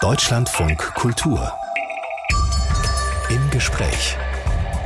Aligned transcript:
Deutschlandfunk 0.00 0.78
Kultur. 0.94 1.50
Im 3.30 3.50
Gespräch 3.50 4.14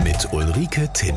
mit 0.04 0.32
Ulrike 0.32 0.88
Timm. 0.92 1.16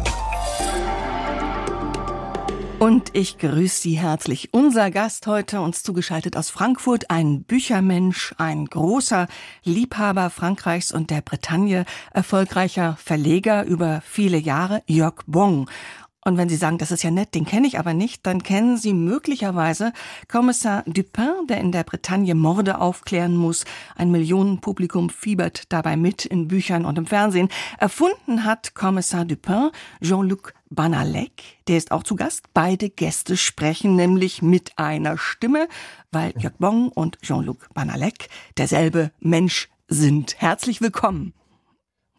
Und 2.79 3.15
ich 3.15 3.37
grüße 3.37 3.81
Sie 3.81 3.99
herzlich. 3.99 4.49
Unser 4.51 4.89
Gast 4.89 5.27
heute, 5.27 5.61
uns 5.61 5.83
zugeschaltet 5.83 6.35
aus 6.35 6.49
Frankfurt, 6.49 7.11
ein 7.11 7.43
Büchermensch, 7.43 8.33
ein 8.39 8.65
großer 8.65 9.27
Liebhaber 9.63 10.31
Frankreichs 10.31 10.91
und 10.91 11.11
der 11.11 11.21
Bretagne, 11.21 11.85
erfolgreicher 12.11 12.97
Verleger 13.01 13.63
über 13.63 14.01
viele 14.03 14.37
Jahre, 14.37 14.81
Jörg 14.87 15.21
Bong. 15.27 15.69
Und 16.25 16.37
wenn 16.37 16.49
Sie 16.49 16.55
sagen, 16.55 16.77
das 16.77 16.91
ist 16.91 17.03
ja 17.03 17.11
nett, 17.11 17.35
den 17.35 17.45
kenne 17.45 17.67
ich 17.67 17.79
aber 17.79 17.93
nicht, 17.93 18.25
dann 18.25 18.43
kennen 18.43 18.77
Sie 18.77 18.93
möglicherweise 18.93 19.91
Kommissar 20.29 20.83
Dupin, 20.85 21.47
der 21.49 21.57
in 21.59 21.71
der 21.71 21.83
Bretagne 21.83 22.33
Morde 22.33 22.79
aufklären 22.79 23.35
muss. 23.35 23.65
Ein 23.95 24.11
Millionenpublikum 24.11 25.09
fiebert 25.09 25.63
dabei 25.69 25.97
mit 25.97 26.25
in 26.25 26.47
Büchern 26.47 26.85
und 26.85 26.97
im 26.97 27.05
Fernsehen. 27.05 27.49
Erfunden 27.77 28.45
hat 28.45 28.73
Kommissar 28.73 29.25
Dupin 29.25 29.71
Jean-Luc 30.01 30.53
Banalek, 30.69 31.43
der 31.67 31.77
ist 31.77 31.91
auch 31.91 32.03
zu 32.03 32.15
Gast. 32.15 32.45
Beide 32.53 32.89
Gäste 32.89 33.37
sprechen 33.37 33.95
nämlich 33.95 34.41
mit 34.41 34.71
einer 34.77 35.17
Stimme, 35.17 35.67
weil 36.11 36.33
Jörg 36.37 36.55
Bong 36.57 36.89
und 36.89 37.21
Jean-Luc 37.21 37.69
Banalek 37.73 38.29
derselbe 38.57 39.11
Mensch 39.19 39.69
sind. 39.87 40.41
Herzlich 40.41 40.81
willkommen. 40.81 41.33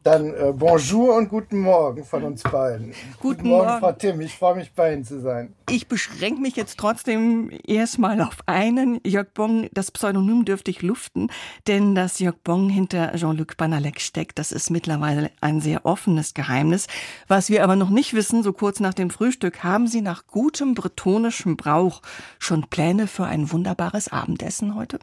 Dann 0.04 0.34
äh, 0.34 0.52
Bonjour 0.54 1.16
und 1.16 1.30
guten 1.30 1.60
Morgen 1.60 2.04
von 2.04 2.24
uns 2.24 2.42
beiden. 2.42 2.88
Guten, 2.88 3.38
guten 3.38 3.48
Morgen, 3.48 3.66
Morgen, 3.68 3.80
Frau 3.80 3.92
Tim. 3.92 4.20
Ich 4.20 4.36
freue 4.36 4.54
mich, 4.56 4.70
bei 4.74 4.92
Ihnen 4.92 5.02
zu 5.02 5.22
sein. 5.22 5.54
Ich 5.70 5.88
beschränke 5.88 6.42
mich 6.42 6.56
jetzt 6.56 6.78
trotzdem 6.78 7.50
erstmal 7.66 8.20
auf 8.20 8.36
einen. 8.44 9.00
Jörg 9.02 9.28
Bong, 9.32 9.66
das 9.72 9.90
Pseudonym 9.90 10.44
dürfte 10.44 10.70
ich 10.70 10.82
luften, 10.82 11.30
denn 11.66 11.94
dass 11.94 12.18
Jörg 12.18 12.36
Bong 12.44 12.68
hinter 12.68 13.14
Jean-Luc 13.14 13.56
Banalek 13.56 13.98
steckt, 13.98 14.38
das 14.38 14.52
ist 14.52 14.69
mittlerweile 14.69 15.30
ein 15.41 15.62
sehr 15.62 15.86
offenes 15.86 16.34
Geheimnis. 16.34 16.86
Was 17.27 17.48
wir 17.48 17.64
aber 17.64 17.75
noch 17.75 17.88
nicht 17.88 18.12
wissen, 18.12 18.42
so 18.42 18.52
kurz 18.52 18.80
nach 18.80 18.92
dem 18.92 19.08
Frühstück, 19.08 19.64
haben 19.64 19.86
Sie 19.86 20.02
nach 20.02 20.27
gutem 20.27 20.75
bretonischem 20.75 21.56
Brauch 21.56 22.02
schon 22.38 22.66
Pläne 22.69 23.06
für 23.06 23.25
ein 23.25 23.50
wunderbares 23.50 24.08
Abendessen 24.08 24.75
heute? 24.75 24.98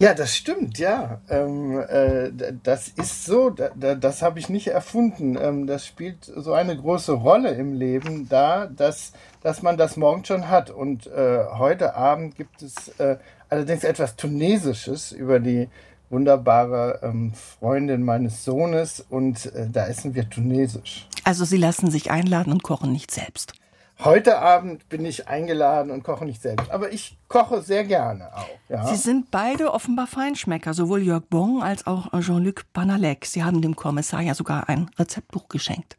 Ja, 0.00 0.12
das 0.12 0.34
stimmt, 0.34 0.78
ja. 0.78 1.20
Ähm, 1.28 1.80
äh, 1.80 2.30
das 2.62 2.88
ist 2.88 3.24
so, 3.24 3.50
da, 3.50 3.94
das 3.94 4.22
habe 4.22 4.40
ich 4.40 4.48
nicht 4.48 4.66
erfunden. 4.66 5.38
Ähm, 5.40 5.66
das 5.66 5.86
spielt 5.86 6.24
so 6.24 6.52
eine 6.52 6.76
große 6.76 7.12
Rolle 7.12 7.50
im 7.50 7.74
Leben 7.74 8.28
da, 8.28 8.66
dass, 8.66 9.12
dass 9.42 9.62
man 9.62 9.76
das 9.76 9.96
morgen 9.96 10.24
schon 10.24 10.48
hat. 10.48 10.70
Und 10.70 11.06
äh, 11.06 11.44
heute 11.52 11.94
Abend 11.94 12.36
gibt 12.36 12.60
es 12.62 12.88
äh, 12.98 13.18
allerdings 13.48 13.84
etwas 13.84 14.16
Tunesisches 14.16 15.12
über 15.12 15.38
die 15.38 15.68
wunderbare 16.10 17.00
ähm, 17.02 17.32
Freundin 17.32 18.02
meines 18.02 18.44
Sohnes 18.44 19.04
und 19.08 19.46
äh, 19.54 19.68
da 19.70 19.86
essen 19.86 20.14
wir 20.14 20.28
Tunesisch. 20.28 21.08
Also 21.22 21.44
Sie 21.44 21.56
lassen 21.56 21.90
sich 21.90 22.10
einladen 22.10 22.52
und 22.52 22.62
kochen 22.62 22.92
nicht 22.92 23.10
selbst. 23.10 23.54
Heute 24.00 24.38
Abend 24.38 24.88
bin 24.88 25.04
ich 25.04 25.28
eingeladen 25.28 25.90
und 25.90 26.02
koche 26.02 26.24
nicht 26.24 26.42
selbst. 26.42 26.70
Aber 26.70 26.92
ich 26.92 27.16
koche 27.28 27.62
sehr 27.62 27.84
gerne 27.84 28.34
auch. 28.34 28.48
Ja. 28.68 28.86
Sie 28.86 28.96
sind 28.96 29.30
beide 29.30 29.72
offenbar 29.72 30.06
Feinschmecker, 30.06 30.74
sowohl 30.74 31.02
Jörg 31.02 31.22
Bon 31.30 31.62
als 31.62 31.86
auch 31.86 32.10
Jean-Luc 32.20 32.64
Banalek. 32.72 33.24
Sie 33.24 33.44
haben 33.44 33.62
dem 33.62 33.76
Kommissar 33.76 34.20
ja 34.20 34.34
sogar 34.34 34.68
ein 34.68 34.90
Rezeptbuch 34.98 35.48
geschenkt. 35.48 35.96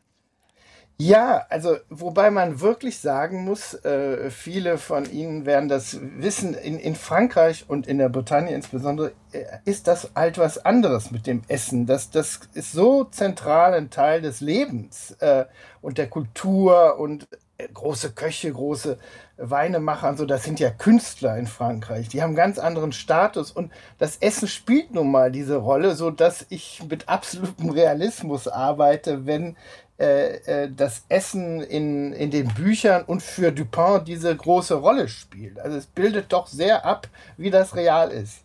Ja, 0.97 1.45
also 1.49 1.75
wobei 1.89 2.31
man 2.31 2.61
wirklich 2.61 2.99
sagen 2.99 3.43
muss, 3.43 3.73
äh, 3.83 4.29
viele 4.29 4.77
von 4.77 5.11
Ihnen 5.11 5.45
werden 5.45 5.67
das 5.67 5.99
wissen, 6.01 6.53
in, 6.53 6.79
in 6.79 6.95
Frankreich 6.95 7.65
und 7.67 7.85
in 7.85 7.97
der 7.97 8.07
Bretagne 8.07 8.55
insbesondere 8.55 9.11
äh, 9.33 9.43
ist 9.65 9.87
das 9.87 10.11
halt 10.15 10.37
was 10.37 10.63
anderes 10.63 11.11
mit 11.11 11.27
dem 11.27 11.41
Essen. 11.49 11.85
Das, 11.85 12.11
das 12.11 12.39
ist 12.53 12.71
so 12.71 13.03
zentral 13.03 13.73
ein 13.73 13.89
Teil 13.89 14.21
des 14.21 14.39
Lebens 14.39 15.11
äh, 15.19 15.43
und 15.81 15.97
der 15.97 16.07
Kultur 16.07 16.97
und 16.97 17.27
große 17.73 18.11
Köche, 18.11 18.51
große 18.51 18.97
Weinemacher 19.37 20.09
und 20.09 20.17
so, 20.17 20.25
das 20.25 20.43
sind 20.43 20.59
ja 20.59 20.69
Künstler 20.69 21.37
in 21.37 21.47
Frankreich. 21.47 22.07
Die 22.09 22.21
haben 22.21 22.35
ganz 22.35 22.59
anderen 22.59 22.91
Status 22.91 23.51
und 23.51 23.71
das 23.97 24.17
Essen 24.17 24.47
spielt 24.47 24.93
nun 24.93 25.11
mal 25.11 25.31
diese 25.31 25.57
Rolle, 25.57 25.95
so 25.95 26.11
dass 26.11 26.45
ich 26.49 26.83
mit 26.89 27.09
absolutem 27.09 27.69
Realismus 27.69 28.47
arbeite, 28.47 29.25
wenn 29.25 29.57
äh, 29.97 30.35
äh, 30.63 30.71
das 30.75 31.05
Essen 31.09 31.61
in, 31.61 32.13
in 32.13 32.31
den 32.31 32.53
Büchern 32.53 33.03
und 33.03 33.23
für 33.23 33.51
Dupin 33.51 34.03
diese 34.05 34.35
große 34.35 34.75
Rolle 34.75 35.07
spielt. 35.07 35.59
Also 35.59 35.77
es 35.77 35.85
bildet 35.85 36.33
doch 36.33 36.47
sehr 36.47 36.85
ab, 36.85 37.07
wie 37.37 37.49
das 37.49 37.75
real 37.75 38.11
ist. 38.11 38.44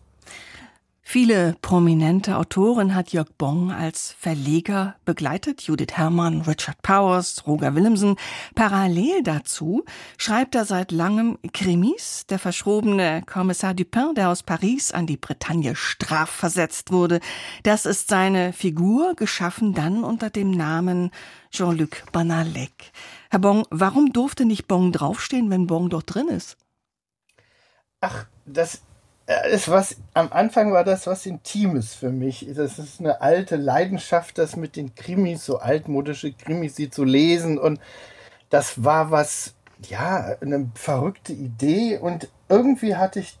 Viele 1.03 1.57
prominente 1.61 2.37
Autoren 2.37 2.95
hat 2.95 3.11
Jörg 3.11 3.27
Bong 3.37 3.71
als 3.71 4.15
Verleger 4.17 4.95
begleitet. 5.03 5.63
Judith 5.63 5.93
Herrmann, 5.93 6.41
Richard 6.41 6.81
Powers, 6.83 7.45
Roger 7.45 7.75
Willemsen. 7.75 8.15
Parallel 8.55 9.23
dazu 9.23 9.83
schreibt 10.17 10.55
er 10.55 10.63
seit 10.63 10.91
langem 10.91 11.37
Krimis. 11.53 12.25
Der 12.29 12.39
verschrobene 12.39 13.23
Kommissar 13.25 13.73
Dupin, 13.73 14.13
der 14.15 14.29
aus 14.29 14.43
Paris 14.43 14.91
an 14.91 15.05
die 15.05 15.17
Bretagne 15.17 15.75
strafversetzt 15.75 16.91
wurde. 16.91 17.19
Das 17.63 17.85
ist 17.85 18.07
seine 18.07 18.53
Figur, 18.53 19.15
geschaffen 19.15 19.73
dann 19.73 20.03
unter 20.03 20.29
dem 20.29 20.51
Namen 20.51 21.11
Jean-Luc 21.51 22.03
Banalek. 22.13 22.91
Herr 23.29 23.39
Bong, 23.39 23.65
warum 23.69 24.13
durfte 24.13 24.45
nicht 24.45 24.67
Bong 24.67 24.93
draufstehen, 24.93 25.49
wenn 25.49 25.67
Bong 25.67 25.89
dort 25.89 26.13
drin 26.13 26.29
ist? 26.29 26.57
Ach, 27.99 28.27
das 28.45 28.81
ist 29.49 29.69
was, 29.69 29.97
am 30.13 30.31
Anfang 30.31 30.71
war 30.71 30.83
das 30.83 31.07
was 31.07 31.25
Intimes 31.25 31.93
für 31.93 32.09
mich. 32.09 32.47
Das 32.55 32.79
ist 32.79 32.99
eine 32.99 33.21
alte 33.21 33.55
Leidenschaft, 33.55 34.37
das 34.37 34.55
mit 34.55 34.75
den 34.75 34.95
Krimis, 34.95 35.45
so 35.45 35.59
altmodische 35.59 36.31
Krimis, 36.33 36.75
sie 36.75 36.89
zu 36.89 37.03
lesen. 37.03 37.57
Und 37.57 37.79
das 38.49 38.83
war 38.83 39.11
was, 39.11 39.53
ja, 39.89 40.35
eine 40.41 40.71
verrückte 40.75 41.33
Idee. 41.33 41.97
Und 41.97 42.29
irgendwie 42.49 42.95
hatte 42.95 43.19
ich, 43.19 43.37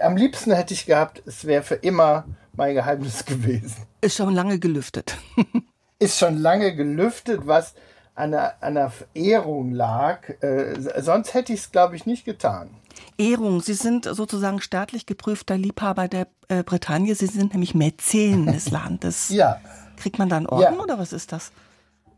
am 0.00 0.16
liebsten 0.16 0.52
hätte 0.52 0.74
ich 0.74 0.86
gehabt, 0.86 1.22
es 1.26 1.44
wäre 1.44 1.62
für 1.62 1.76
immer 1.76 2.24
mein 2.54 2.74
Geheimnis 2.74 3.24
gewesen. 3.26 3.86
Ist 4.00 4.16
schon 4.16 4.34
lange 4.34 4.58
gelüftet. 4.58 5.16
ist 5.98 6.18
schon 6.18 6.38
lange 6.38 6.74
gelüftet, 6.74 7.46
was 7.46 7.74
einer, 8.14 8.54
an 8.60 8.76
einer 8.76 8.92
Ehrung 9.14 9.72
lag. 9.72 10.28
Äh, 10.40 10.74
sonst 11.00 11.34
hätte 11.34 11.52
ich 11.52 11.60
es, 11.60 11.72
glaube 11.72 11.96
ich, 11.96 12.06
nicht 12.06 12.24
getan. 12.24 12.70
Ehrung. 13.18 13.60
Sie 13.60 13.74
sind 13.74 14.04
sozusagen 14.04 14.60
staatlich 14.60 15.06
geprüfter 15.06 15.56
Liebhaber 15.56 16.08
der 16.08 16.28
äh, 16.48 16.62
Bretagne. 16.62 17.14
Sie 17.14 17.26
sind 17.26 17.52
nämlich 17.52 17.74
Mäzen 17.74 18.46
des 18.46 18.70
Landes. 18.70 19.28
ja. 19.30 19.60
Kriegt 19.96 20.18
man 20.18 20.28
da 20.28 20.36
einen 20.36 20.46
Orden 20.46 20.74
ja. 20.74 20.82
oder 20.82 20.98
was 20.98 21.12
ist 21.12 21.30
das? 21.30 21.52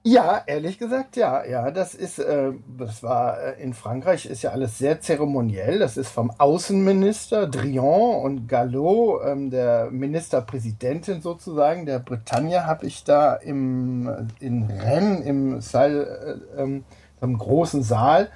Ja, 0.06 0.42
ehrlich 0.47 0.78
gesagt, 0.78 1.16
ja, 1.16 1.47
ja, 1.47 1.70
das 1.70 1.94
ist, 1.94 2.19
äh, 2.19 2.53
das 2.76 3.03
war 3.03 3.41
äh, 3.41 3.62
in 3.62 3.72
Frankreich 3.72 4.26
ist 4.26 4.42
ja 4.42 4.50
alles 4.50 4.76
sehr 4.76 5.00
zeremoniell. 5.00 5.78
Das 5.78 5.97
ist 5.97 6.10
vom 6.10 6.31
Außenminister 6.37 7.47
Drian 7.47 8.22
und 8.22 8.47
Gallo, 8.47 9.22
ähm, 9.22 9.48
der 9.48 9.91
Ministerpräsidentin 9.91 11.22
sozusagen 11.22 11.87
der 11.87 12.00
Bretagne, 12.00 12.66
habe 12.66 12.84
ich 12.84 13.04
da 13.04 13.34
im 13.37 14.28
in 14.41 14.65
Rennes 14.65 15.25
im 15.25 15.60
Saal, 15.62 16.42
äh, 16.56 16.62
ähm, 16.62 16.84
im 17.22 17.38
großen 17.38 17.82
Saal 17.82 18.28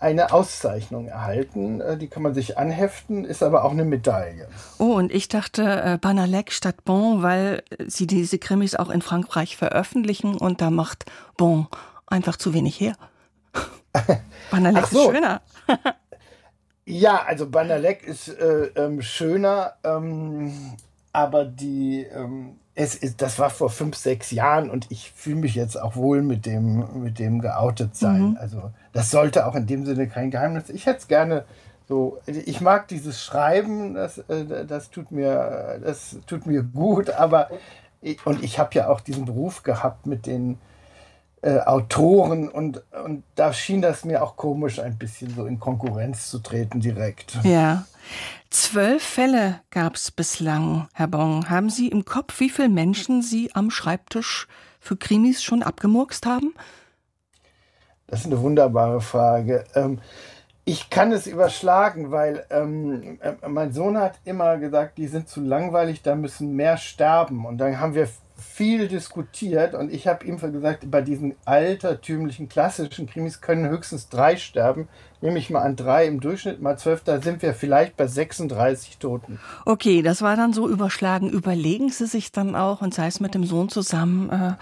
eine 0.00 0.32
Auszeichnung 0.32 1.08
erhalten. 1.08 1.80
Äh, 1.80 1.96
die 1.96 2.08
kann 2.08 2.22
man 2.22 2.34
sich 2.34 2.58
anheften, 2.58 3.24
ist 3.24 3.42
aber 3.42 3.64
auch 3.64 3.72
eine 3.72 3.84
Medaille. 3.84 4.48
Oh, 4.78 4.94
und 4.94 5.12
ich 5.12 5.28
dachte 5.28 5.62
äh, 5.62 5.98
Banalek 5.98 6.52
statt 6.52 6.84
Bon, 6.84 7.22
weil 7.22 7.62
sie 7.86 8.06
diese 8.06 8.38
Krimis 8.38 8.74
auch 8.74 8.90
in 8.90 9.02
Frankreich 9.02 9.56
veröffentlichen 9.56 10.36
und 10.36 10.60
da 10.60 10.70
macht 10.70 11.06
Bon 11.36 11.66
einfach 12.06 12.36
zu 12.36 12.54
wenig 12.54 12.80
her. 12.80 12.94
Banalek 14.50 14.86
so. 14.86 14.98
ist 14.98 15.14
schöner. 15.14 15.42
ja, 16.84 17.22
also 17.24 17.48
Banalek 17.48 18.04
ist 18.04 18.28
äh, 18.28 18.66
ähm, 18.76 19.02
schöner, 19.02 19.74
ähm, 19.84 20.76
aber 21.12 21.44
die 21.44 22.04
ähm, 22.04 22.60
es 22.80 22.94
ist, 22.94 23.22
das 23.22 23.40
war 23.40 23.50
vor 23.50 23.70
fünf, 23.70 23.96
sechs 23.96 24.30
Jahren 24.30 24.70
und 24.70 24.86
ich 24.88 25.10
fühle 25.10 25.40
mich 25.40 25.56
jetzt 25.56 25.74
auch 25.74 25.96
wohl 25.96 26.22
mit 26.22 26.46
dem, 26.46 27.02
mit 27.02 27.18
dem 27.18 27.40
geoutet 27.40 27.96
sein. 27.96 28.30
Mhm. 28.30 28.38
Also 28.40 28.70
das 28.92 29.10
sollte 29.10 29.46
auch 29.46 29.56
in 29.56 29.66
dem 29.66 29.84
Sinne 29.84 30.06
kein 30.06 30.30
Geheimnis. 30.30 30.70
Ich 30.70 30.86
hätte 30.86 30.98
es 30.98 31.08
gerne 31.08 31.44
so. 31.88 32.20
Ich 32.26 32.60
mag 32.60 32.86
dieses 32.86 33.20
Schreiben, 33.20 33.94
das, 33.94 34.18
äh, 34.18 34.64
das 34.64 34.90
tut 34.90 35.10
mir, 35.10 35.80
das 35.82 36.18
tut 36.28 36.46
mir 36.46 36.62
gut, 36.62 37.10
aber 37.10 37.50
ich, 38.00 38.24
und 38.24 38.44
ich 38.44 38.60
habe 38.60 38.70
ja 38.74 38.88
auch 38.88 39.00
diesen 39.00 39.24
Beruf 39.24 39.64
gehabt 39.64 40.06
mit 40.06 40.26
den 40.26 40.58
äh, 41.42 41.58
Autoren 41.60 42.48
und, 42.48 42.82
und 43.04 43.22
da 43.34 43.52
schien 43.52 43.82
das 43.82 44.04
mir 44.04 44.22
auch 44.22 44.36
komisch, 44.36 44.78
ein 44.80 44.98
bisschen 44.98 45.34
so 45.34 45.46
in 45.46 45.58
Konkurrenz 45.60 46.30
zu 46.30 46.38
treten 46.38 46.80
direkt. 46.80 47.38
Ja. 47.44 47.86
Zwölf 48.50 49.02
Fälle 49.02 49.60
gab 49.70 49.96
es 49.96 50.10
bislang, 50.10 50.88
Herr 50.94 51.08
Bong. 51.08 51.50
Haben 51.50 51.70
Sie 51.70 51.88
im 51.88 52.04
Kopf, 52.04 52.40
wie 52.40 52.50
viele 52.50 52.68
Menschen 52.70 53.22
Sie 53.22 53.50
am 53.54 53.70
Schreibtisch 53.70 54.48
für 54.80 54.96
Krimis 54.96 55.42
schon 55.42 55.62
abgemurkst 55.62 56.24
haben? 56.26 56.54
Das 58.06 58.20
ist 58.20 58.26
eine 58.26 58.40
wunderbare 58.40 59.00
Frage. 59.00 59.64
Ähm, 59.74 60.00
Ich 60.64 60.90
kann 60.90 61.12
es 61.12 61.26
überschlagen, 61.26 62.10
weil 62.10 62.44
ähm, 62.50 63.18
äh, 63.22 63.48
mein 63.48 63.72
Sohn 63.72 63.96
hat 63.96 64.18
immer 64.24 64.58
gesagt, 64.58 64.98
die 64.98 65.06
sind 65.06 65.26
zu 65.26 65.40
langweilig, 65.40 66.02
da 66.02 66.14
müssen 66.14 66.56
mehr 66.56 66.76
sterben. 66.76 67.46
Und 67.46 67.56
dann 67.56 67.80
haben 67.80 67.94
wir 67.94 68.06
viel 68.40 68.88
diskutiert 68.88 69.74
und 69.74 69.92
ich 69.92 70.06
habe 70.06 70.24
ihm 70.24 70.38
gesagt, 70.38 70.90
bei 70.90 71.02
diesen 71.02 71.34
altertümlichen 71.44 72.48
klassischen 72.48 73.08
Krimis 73.08 73.40
können 73.40 73.68
höchstens 73.68 74.08
drei 74.08 74.36
sterben. 74.36 74.88
Nehme 75.20 75.38
ich 75.38 75.50
mal 75.50 75.62
an 75.62 75.74
drei 75.74 76.06
im 76.06 76.20
Durchschnitt, 76.20 76.62
mal 76.62 76.78
zwölf, 76.78 77.02
da 77.02 77.20
sind 77.20 77.42
wir 77.42 77.52
vielleicht 77.52 77.96
bei 77.96 78.06
36 78.06 78.98
Toten. 78.98 79.40
Okay, 79.64 80.02
das 80.02 80.22
war 80.22 80.36
dann 80.36 80.52
so 80.52 80.68
überschlagen. 80.68 81.28
Überlegen 81.28 81.90
Sie 81.90 82.06
sich 82.06 82.30
dann 82.30 82.54
auch, 82.54 82.80
und 82.80 82.94
sei 82.94 83.08
es 83.08 83.18
mit 83.18 83.34
dem 83.34 83.44
Sohn 83.44 83.68
zusammen, 83.68 84.30
äh, 84.30 84.52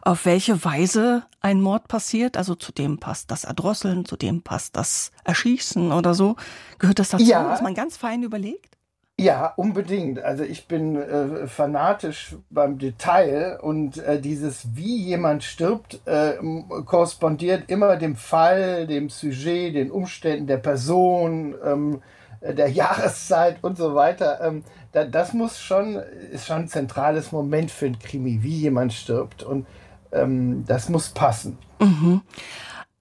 auf 0.00 0.24
welche 0.24 0.64
Weise 0.64 1.24
ein 1.40 1.60
Mord 1.60 1.88
passiert. 1.88 2.38
Also 2.38 2.54
zu 2.54 2.72
dem 2.72 2.98
passt 2.98 3.30
das 3.30 3.44
Erdrosseln, 3.44 4.06
zu 4.06 4.16
dem 4.16 4.40
passt 4.40 4.76
das 4.76 5.10
Erschießen 5.24 5.92
oder 5.92 6.14
so. 6.14 6.36
Gehört 6.78 6.98
das 6.98 7.10
dazu, 7.10 7.24
ja. 7.24 7.46
dass 7.48 7.60
man 7.60 7.74
ganz 7.74 7.98
fein 7.98 8.22
überlegt? 8.22 8.75
Ja, 9.18 9.54
unbedingt. 9.56 10.18
Also 10.18 10.44
ich 10.44 10.68
bin 10.68 10.96
äh, 10.96 11.46
fanatisch 11.46 12.36
beim 12.50 12.78
Detail 12.78 13.58
und 13.62 13.96
äh, 13.96 14.20
dieses, 14.20 14.76
wie 14.76 15.02
jemand 15.04 15.42
stirbt, 15.42 16.00
äh, 16.04 16.34
korrespondiert 16.84 17.70
immer 17.70 17.96
dem 17.96 18.16
Fall, 18.16 18.86
dem 18.86 19.08
Sujet, 19.08 19.74
den 19.74 19.90
Umständen 19.90 20.46
der 20.46 20.58
Person, 20.58 21.54
ähm, 21.64 22.02
der 22.42 22.68
Jahreszeit 22.70 23.56
und 23.62 23.78
so 23.78 23.94
weiter. 23.94 24.40
Ähm, 24.42 24.64
da, 24.92 25.04
das 25.04 25.32
muss 25.32 25.58
schon, 25.60 25.96
ist 26.30 26.46
schon 26.46 26.62
ein 26.62 26.68
zentrales 26.68 27.32
Moment 27.32 27.70
für 27.70 27.86
ein 27.86 27.98
Krimi, 27.98 28.42
wie 28.42 28.58
jemand 28.58 28.92
stirbt. 28.92 29.42
Und 29.42 29.66
ähm, 30.12 30.66
das 30.66 30.90
muss 30.90 31.08
passen. 31.08 31.56
Mhm. 31.80 32.20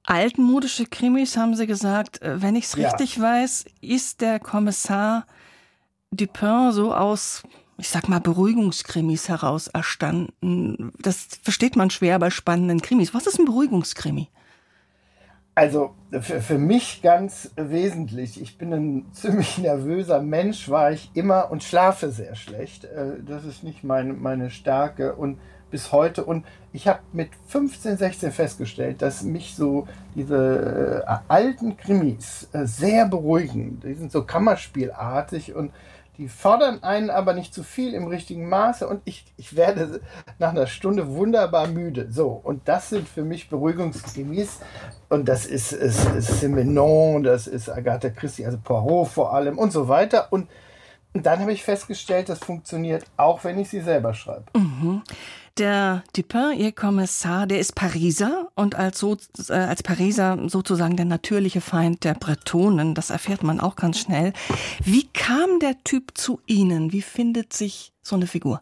Altmodische 0.06 0.86
Krimis 0.86 1.36
haben 1.36 1.56
Sie 1.56 1.68
gesagt, 1.68 2.22
äh, 2.22 2.42
wenn 2.42 2.56
ich 2.56 2.66
es 2.66 2.78
richtig 2.78 3.18
ja. 3.18 3.24
weiß, 3.24 3.66
ist 3.82 4.22
der 4.22 4.40
Kommissar 4.40 5.26
Dupin 6.16 6.72
so 6.72 6.94
aus, 6.94 7.44
ich 7.78 7.90
sag 7.90 8.08
mal, 8.08 8.20
Beruhigungskrimis 8.20 9.30
heraus 9.30 9.68
erstanden. 9.68 10.92
Das 11.00 11.28
versteht 11.44 11.76
man 11.76 11.90
schwer 11.90 12.20
bei 12.20 12.30
spannenden 12.30 12.82
Krimis. 12.82 13.14
Was 13.14 13.28
ist 13.28 13.40
ein 13.40 13.46
Beruhigungskrimi? 13.46 14.30
Also 15.58 15.96
für, 16.12 16.42
für 16.42 16.58
mich 16.58 17.02
ganz 17.02 17.52
wesentlich. 17.56 18.42
Ich 18.42 18.58
bin 18.58 18.74
ein 18.74 19.06
ziemlich 19.14 19.58
nervöser 19.58 20.22
Mensch, 20.22 20.70
war 20.70 20.92
ich 20.92 21.12
immer 21.14 21.50
und 21.50 21.64
schlafe 21.64 22.12
sehr 22.12 22.36
schlecht. 22.36 22.86
Äh, 22.86 23.24
das 23.26 23.46
ist 23.46 23.64
nicht 23.64 23.84
meine, 23.84 24.14
meine 24.14 24.50
Stärke. 24.50 25.16
Und 25.16 25.38
bis 25.76 25.92
heute. 25.92 26.24
Und 26.24 26.46
ich 26.72 26.88
habe 26.88 27.00
mit 27.12 27.30
15, 27.48 27.98
16 27.98 28.32
festgestellt, 28.32 29.02
dass 29.02 29.24
mich 29.24 29.56
so 29.56 29.88
diese 30.16 31.04
äh, 31.06 31.12
alten 31.28 31.76
Krimis 31.76 32.48
äh, 32.54 32.66
sehr 32.66 33.06
beruhigen. 33.08 33.82
Die 33.82 33.94
sind 33.94 34.10
so 34.12 34.24
kammerspielartig 34.24 35.54
und 35.54 35.72
die 36.18 36.30
fordern 36.30 36.84
einen 36.84 37.10
aber 37.10 37.34
nicht 37.34 37.54
zu 37.54 37.64
viel 37.64 37.94
im 37.94 38.08
richtigen 38.08 38.48
Maße 38.48 38.88
und 38.88 39.02
ich, 39.06 39.26
ich 39.38 39.56
werde 39.56 40.02
nach 40.40 40.50
einer 40.50 40.68
Stunde 40.68 41.10
wunderbar 41.10 41.68
müde. 41.68 42.08
So, 42.10 42.30
und 42.30 42.68
das 42.68 42.90
sind 42.90 43.08
für 43.08 43.24
mich 43.24 43.50
Beruhigungskrimis 43.50 44.60
und 45.10 45.28
das 45.28 45.46
ist, 45.46 45.72
ist, 45.72 46.06
ist 46.16 46.40
Simenon, 46.40 47.24
das 47.24 47.48
ist 47.48 47.70
Agatha 47.70 48.10
Christie, 48.10 48.46
also 48.46 48.58
Poirot 48.64 49.10
vor 49.10 49.34
allem 49.34 49.58
und 49.58 49.72
so 49.72 49.88
weiter. 49.88 50.28
Und, 50.32 50.50
und 51.14 51.26
dann 51.26 51.40
habe 51.40 51.54
ich 51.54 51.64
festgestellt, 51.64 52.30
das 52.30 52.40
funktioniert 52.40 53.06
auch, 53.18 53.44
wenn 53.44 53.60
ich 53.60 53.70
sie 53.70 53.82
selber 53.82 54.14
schreibe. 54.14 54.46
Mhm. 54.56 55.02
Der 55.58 56.04
Dupin, 56.14 56.60
Ihr 56.60 56.74
Kommissar, 56.74 57.48
der 57.48 57.60
ist 57.60 57.76
Pariser 57.76 58.52
und 58.56 58.76
als, 58.76 59.00
so, 59.00 59.16
äh, 59.48 59.54
als 59.54 59.84
Pariser 59.84 60.50
sozusagen 60.50 60.98
der 60.98 61.06
natürliche 61.06 61.62
Feind 61.62 62.04
der 62.04 62.14
Bretonen. 62.14 62.94
Das 62.94 63.10
erfährt 63.10 63.42
man 63.42 63.62
auch 63.62 63.78
ganz 63.78 64.00
schnell. 64.00 64.34
Wie 64.84 65.08
kam 65.14 65.60
der 65.62 65.82
Typ 65.86 66.18
zu 66.18 66.42
Ihnen? 66.46 66.92
Wie 66.92 67.02
findet 67.02 67.54
sich 67.54 67.94
so 68.02 68.18
eine 68.18 68.28
Figur? 68.28 68.62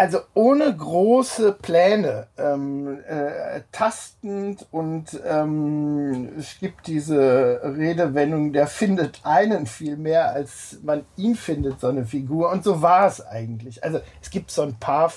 Also 0.00 0.20
ohne 0.34 0.76
große 0.76 1.54
Pläne, 1.54 2.28
ähm, 2.38 3.00
äh, 3.08 3.62
tastend 3.72 4.64
und 4.70 5.20
ähm, 5.26 6.28
es 6.38 6.60
gibt 6.60 6.86
diese 6.86 7.60
Redewendung, 7.64 8.52
der 8.52 8.68
findet 8.68 9.18
einen 9.24 9.66
viel 9.66 9.96
mehr, 9.96 10.30
als 10.30 10.78
man 10.84 11.04
ihn 11.16 11.34
findet, 11.34 11.80
so 11.80 11.88
eine 11.88 12.06
Figur. 12.06 12.52
Und 12.52 12.62
so 12.62 12.80
war 12.80 13.08
es 13.08 13.26
eigentlich. 13.26 13.82
Also 13.82 13.98
es 14.22 14.30
gibt 14.30 14.52
so 14.52 14.62
ein 14.62 14.76
paar 14.76 15.12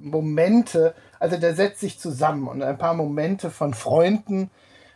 Momente, 0.00 0.96
also 1.20 1.36
der 1.36 1.54
setzt 1.54 1.78
sich 1.78 2.00
zusammen 2.00 2.48
und 2.48 2.60
ein 2.60 2.76
paar 2.76 2.94
Momente 2.94 3.50
von 3.50 3.72
Freunden, 3.72 4.50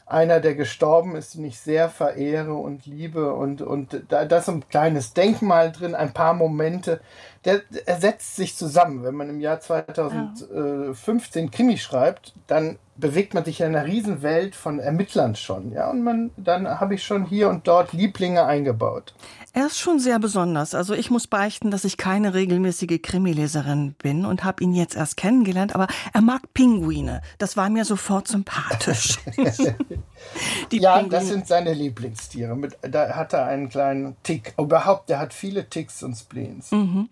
einer, 0.09 0.41
der 0.41 0.55
gestorben 0.55 1.17
ist, 1.17 1.35
den 1.35 1.45
ich 1.45 1.59
sehr 1.61 1.89
verehre 1.91 2.55
und 2.55 2.87
liebe 2.87 3.35
und, 3.35 3.61
und 3.63 4.05
da, 4.09 4.25
da 4.25 4.39
ist 4.39 4.49
ein 4.49 4.69
kleines 4.69 5.13
Denkmal 5.13 5.71
drin, 5.71 5.95
ein 5.95 6.13
paar 6.13 6.35
Momente. 6.35 7.01
Der, 7.45 7.61
er 7.87 8.01
setzt 8.01 8.37
sich 8.37 8.57
zusammen. 8.57 9.05
Wenn 9.05 9.15
man 9.15 9.29
im 9.29 9.41
Jahr 9.41 9.61
2015 9.61 11.51
Krimi 11.51 11.79
schreibt, 11.79 12.35
dann 12.47 12.79
bewegt 12.99 13.33
man 13.33 13.45
sich 13.45 13.61
in 13.61 13.67
einer 13.67 13.87
Riesenwelt 13.87 14.55
von 14.55 14.81
Ermittlern 14.81 15.37
schon. 15.37 15.73
Ja, 15.73 15.91
und 15.91 16.03
man, 16.03 16.31
dann 16.37 16.69
habe 16.69 16.95
ich 16.95 17.05
schon 17.05 17.25
hier 17.25 17.49
und 17.49 17.67
dort 17.67 17.93
Lieblinge 17.93 18.45
eingebaut. 18.45 19.15
Er 19.53 19.67
ist 19.67 19.79
schon 19.79 19.99
sehr 19.99 20.19
besonders. 20.19 20.75
Also 20.75 20.95
ich 20.95 21.11
muss 21.11 21.27
beichten, 21.27 21.71
dass 21.71 21.85
ich 21.85 21.97
keine 21.97 22.35
regelmäßige 22.35 23.01
Krimileserin 23.03 23.95
bin 23.95 24.25
und 24.25 24.45
habe 24.45 24.63
ihn 24.63 24.75
jetzt 24.75 24.95
erst 24.95 25.17
kennengelernt, 25.17 25.75
aber 25.75 25.87
er 26.13 26.21
mag 26.21 26.53
Pinguine. 26.55 27.23
Das 27.39 27.57
war 27.57 27.71
mir 27.71 27.85
sofort 27.85 28.29
sympathisch. 28.29 29.19
ja, 29.37 30.97
Pinguine. 30.97 31.09
das 31.09 31.29
sind 31.29 31.47
seine 31.47 31.73
Lieblingstiere. 31.73 32.55
Mit, 32.57 32.77
da 32.83 33.17
hat 33.17 33.33
er 33.33 33.47
einen 33.47 33.69
kleinen 33.69 34.17
Tick. 34.23 34.55
Überhaupt, 34.59 35.09
der 35.09 35.19
hat 35.19 35.33
viele 35.33 35.69
Ticks 35.69 36.03
und 36.03 36.15
Spleens. 36.15 36.71
Mhm. 36.71 37.09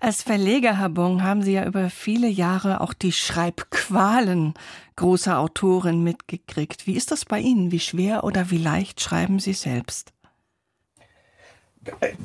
Als 0.00 0.22
Verleger, 0.22 0.78
Herr 0.78 0.90
Bung, 0.90 1.22
haben 1.22 1.42
Sie 1.42 1.52
ja 1.52 1.66
über 1.66 1.90
viele 1.90 2.28
Jahre 2.28 2.80
auch 2.80 2.94
die 2.94 3.12
Schreibqualen 3.12 4.54
großer 5.00 5.38
Autoren 5.38 6.04
mitgekriegt. 6.04 6.86
Wie 6.86 6.94
ist 6.94 7.10
das 7.10 7.24
bei 7.24 7.38
Ihnen? 7.38 7.72
Wie 7.72 7.80
schwer 7.80 8.22
oder 8.22 8.50
wie 8.50 8.58
leicht 8.58 9.00
schreiben 9.00 9.38
Sie 9.38 9.54
selbst? 9.54 10.12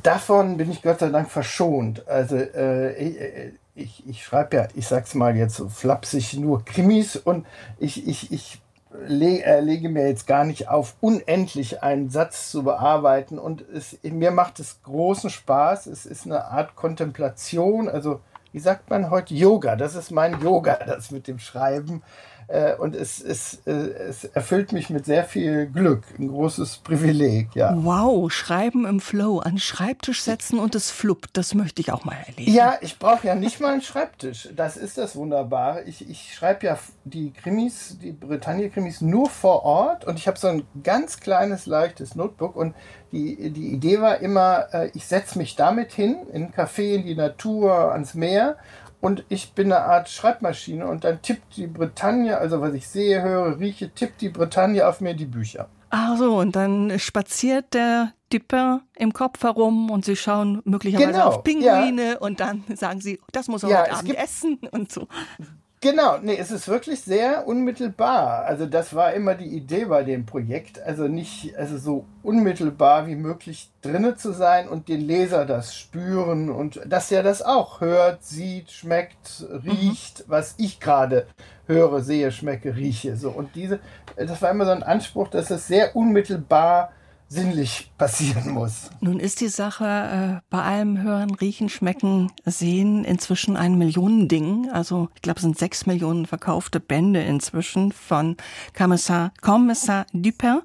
Davon 0.03 0.57
bin 0.57 0.69
ich 0.69 0.81
Gott 0.81 0.99
sei 0.99 1.09
Dank 1.09 1.31
verschont. 1.31 2.05
Also 2.07 2.35
äh, 2.35 3.51
ich, 3.75 4.05
ich 4.05 4.23
schreibe 4.23 4.57
ja, 4.57 4.67
ich 4.75 4.87
sag's 4.87 5.15
mal 5.15 5.37
jetzt 5.37 5.55
so 5.55 5.69
flapsig, 5.69 6.33
nur 6.33 6.65
Krimis 6.65 7.15
und 7.15 7.45
ich, 7.79 8.05
ich, 8.07 8.33
ich 8.33 8.61
äh, 9.07 9.61
lege 9.61 9.87
mir 9.87 10.09
jetzt 10.09 10.27
gar 10.27 10.43
nicht 10.43 10.67
auf, 10.67 10.95
unendlich 10.99 11.81
einen 11.81 12.09
Satz 12.09 12.51
zu 12.51 12.63
bearbeiten. 12.63 13.39
Und 13.39 13.63
es, 13.73 13.97
mir 14.03 14.31
macht 14.31 14.59
es 14.59 14.81
großen 14.83 15.29
Spaß. 15.29 15.87
Es 15.87 16.05
ist 16.05 16.25
eine 16.25 16.43
Art 16.45 16.75
Kontemplation. 16.75 17.87
Also, 17.87 18.19
wie 18.51 18.59
sagt 18.59 18.89
man 18.89 19.09
heute? 19.09 19.33
Yoga. 19.33 19.77
Das 19.77 19.95
ist 19.95 20.11
mein 20.11 20.41
Yoga, 20.41 20.73
das 20.85 21.11
mit 21.11 21.29
dem 21.29 21.39
Schreiben. 21.39 22.03
Äh, 22.47 22.75
und 22.75 22.95
es, 22.95 23.21
es, 23.21 23.61
äh, 23.65 23.71
es 23.71 24.23
erfüllt 24.23 24.71
mich 24.71 24.89
mit 24.89 25.05
sehr 25.05 25.23
viel 25.23 25.65
Glück, 25.65 26.03
ein 26.19 26.27
großes 26.27 26.77
Privileg, 26.77 27.49
ja. 27.55 27.73
Wow, 27.75 28.31
Schreiben 28.31 28.85
im 28.85 28.99
Flow, 28.99 29.39
an 29.39 29.57
Schreibtisch 29.57 30.21
setzen 30.21 30.59
und 30.59 30.75
es 30.75 30.91
fluppt, 30.91 31.37
das 31.37 31.55
möchte 31.55 31.81
ich 31.81 31.91
auch 31.91 32.05
mal 32.05 32.17
erleben. 32.27 32.51
Ja, 32.51 32.77
ich 32.81 32.99
brauche 32.99 33.25
ja 33.25 33.35
nicht 33.35 33.59
mal 33.59 33.73
einen 33.73 33.81
Schreibtisch. 33.81 34.49
Das 34.55 34.77
ist 34.77 34.97
das 34.97 35.15
Wunderbare. 35.15 35.83
Ich, 35.83 36.07
ich 36.07 36.35
schreibe 36.35 36.67
ja 36.67 36.77
die 37.03 37.31
Krimis, 37.33 37.97
die 37.99 38.11
Bretagne-Krimis 38.11 39.01
nur 39.01 39.29
vor 39.29 39.63
Ort 39.63 40.05
und 40.05 40.19
ich 40.19 40.27
habe 40.27 40.37
so 40.37 40.47
ein 40.47 40.63
ganz 40.83 41.19
kleines, 41.19 41.65
leichtes 41.65 42.15
Notebook 42.15 42.55
und 42.55 42.75
die, 43.11 43.51
die 43.51 43.69
Idee 43.69 44.01
war 44.01 44.19
immer, 44.19 44.67
äh, 44.73 44.89
ich 44.93 45.05
setze 45.07 45.37
mich 45.37 45.55
damit 45.55 45.93
hin, 45.93 46.17
in 46.31 46.45
ein 46.45 46.53
Café, 46.53 46.95
in 46.95 47.05
die 47.05 47.15
Natur, 47.15 47.91
ans 47.91 48.13
Meer 48.13 48.57
und 49.05 49.23
ich 49.29 49.53
bin 49.53 49.71
eine 49.71 49.85
Art 49.85 50.09
Schreibmaschine 50.09 50.87
und 50.87 51.03
dann 51.03 51.21
tippt 51.21 51.57
die 51.57 51.67
Bretagne, 51.67 52.39
also 52.39 52.59
was 52.59 52.73
ich 52.73 52.87
sehe, 52.87 53.21
höre, 53.21 53.59
rieche, 53.59 53.91
tippt 53.91 54.19
die 54.19 54.29
Bretagne 54.29 54.87
auf 54.87 54.99
mir 54.99 55.13
die 55.13 55.25
Bücher. 55.25 55.69
Ach 55.91 56.17
so, 56.17 56.39
und 56.39 56.55
dann 56.55 56.97
spaziert 56.97 57.75
der 57.75 58.13
Dupin 58.33 58.81
im 58.95 59.13
Kopf 59.13 59.43
herum 59.43 59.91
und 59.91 60.05
sie 60.05 60.15
schauen 60.15 60.59
möglicherweise 60.65 61.11
genau, 61.11 61.27
auf 61.27 61.43
Pinguine 61.43 62.13
ja. 62.13 62.17
und 62.17 62.39
dann 62.39 62.63
sagen 62.73 62.99
sie, 62.99 63.19
das 63.31 63.47
muss 63.47 63.61
er 63.61 63.69
ja, 63.69 63.81
heute 63.81 63.93
Abend 63.93 64.17
essen 64.17 64.59
und 64.71 64.91
so. 64.91 65.07
Genau, 65.81 66.17
nee, 66.19 66.37
es 66.37 66.49
ist 66.49 66.67
wirklich 66.67 67.01
sehr 67.01 67.47
unmittelbar. 67.47 68.45
Also 68.45 68.65
das 68.65 68.95
war 68.95 69.13
immer 69.13 69.35
die 69.35 69.55
Idee 69.55 69.85
bei 69.85 70.03
dem 70.03 70.25
Projekt, 70.25 70.81
also 70.81 71.07
nicht, 71.07 71.55
also 71.57 71.77
so 71.77 72.05
unmittelbar 72.23 73.05
wie 73.05 73.15
möglich 73.15 73.69
drinne 73.81 74.15
zu 74.15 74.31
sein 74.31 74.67
und 74.67 74.87
den 74.87 75.01
Leser 75.01 75.45
das 75.45 75.75
spüren 75.75 76.49
und 76.49 76.81
dass 76.87 77.11
er 77.11 77.21
das 77.21 77.43
auch 77.43 77.81
hört, 77.81 78.23
sieht, 78.23 78.71
schmeckt, 78.71 79.45
riecht, 79.63 80.21
mhm. 80.21 80.23
was 80.31 80.55
ich 80.57 80.79
gerade 80.79 81.27
höre, 81.67 82.01
sehe, 82.01 82.31
schmecke, 82.31 82.75
rieche. 82.75 83.15
So 83.15 83.29
und 83.29 83.53
diese, 83.53 83.79
das 84.15 84.41
war 84.41 84.49
immer 84.49 84.65
so 84.65 84.71
ein 84.71 84.83
Anspruch, 84.83 85.27
dass 85.27 85.51
es 85.51 85.67
sehr 85.67 85.95
unmittelbar 85.95 86.93
sinnlich 87.35 87.91
passieren 87.97 88.51
muss. 88.51 88.89
Nun 89.01 89.19
ist 89.19 89.41
die 89.41 89.49
Sache 89.49 89.85
äh, 89.85 90.41
bei 90.49 90.63
allem 90.63 91.01
Hören, 91.01 91.35
Riechen, 91.35 91.69
Schmecken, 91.69 92.31
Sehen 92.45 93.03
inzwischen 93.03 93.57
ein 93.57 93.77
Millionending. 93.77 94.71
Also 94.71 95.09
ich 95.15 95.21
glaube, 95.21 95.37
es 95.37 95.43
sind 95.43 95.57
sechs 95.57 95.85
Millionen 95.85 96.25
verkaufte 96.25 96.79
Bände 96.79 97.21
inzwischen 97.21 97.91
von 97.91 98.37
Kommissar, 98.75 99.31
Kommissar 99.41 100.05
Dupin. 100.13 100.61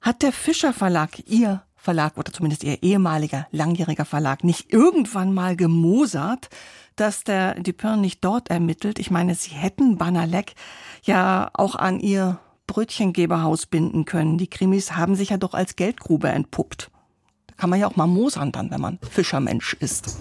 Hat 0.00 0.22
der 0.22 0.32
Fischer 0.32 0.72
Verlag, 0.72 1.18
Ihr 1.28 1.62
Verlag 1.76 2.16
oder 2.16 2.32
zumindest 2.32 2.64
Ihr 2.64 2.82
ehemaliger 2.82 3.46
langjähriger 3.50 4.04
Verlag, 4.04 4.42
nicht 4.42 4.72
irgendwann 4.72 5.32
mal 5.32 5.54
gemosert, 5.54 6.48
dass 6.96 7.24
der 7.24 7.54
Dupin 7.60 8.00
nicht 8.00 8.24
dort 8.24 8.50
ermittelt? 8.50 8.98
Ich 8.98 9.10
meine, 9.10 9.34
Sie 9.34 9.50
hätten 9.50 9.98
Banalek 9.98 10.54
ja 11.02 11.50
auch 11.54 11.76
an 11.76 12.00
Ihr 12.00 12.40
Brötchengeberhaus 12.66 13.66
binden 13.66 14.04
können. 14.04 14.38
Die 14.38 14.48
Krimis 14.48 14.92
haben 14.92 15.14
sich 15.14 15.30
ja 15.30 15.36
doch 15.36 15.54
als 15.54 15.76
Geldgrube 15.76 16.28
entpuppt. 16.28 16.90
Da 17.46 17.54
kann 17.56 17.70
man 17.70 17.80
ja 17.80 17.86
auch 17.86 17.96
mal 17.96 18.06
mosern 18.06 18.52
dann, 18.52 18.70
wenn 18.70 18.80
man 18.80 18.98
Fischermensch 19.10 19.74
ist. 19.74 20.18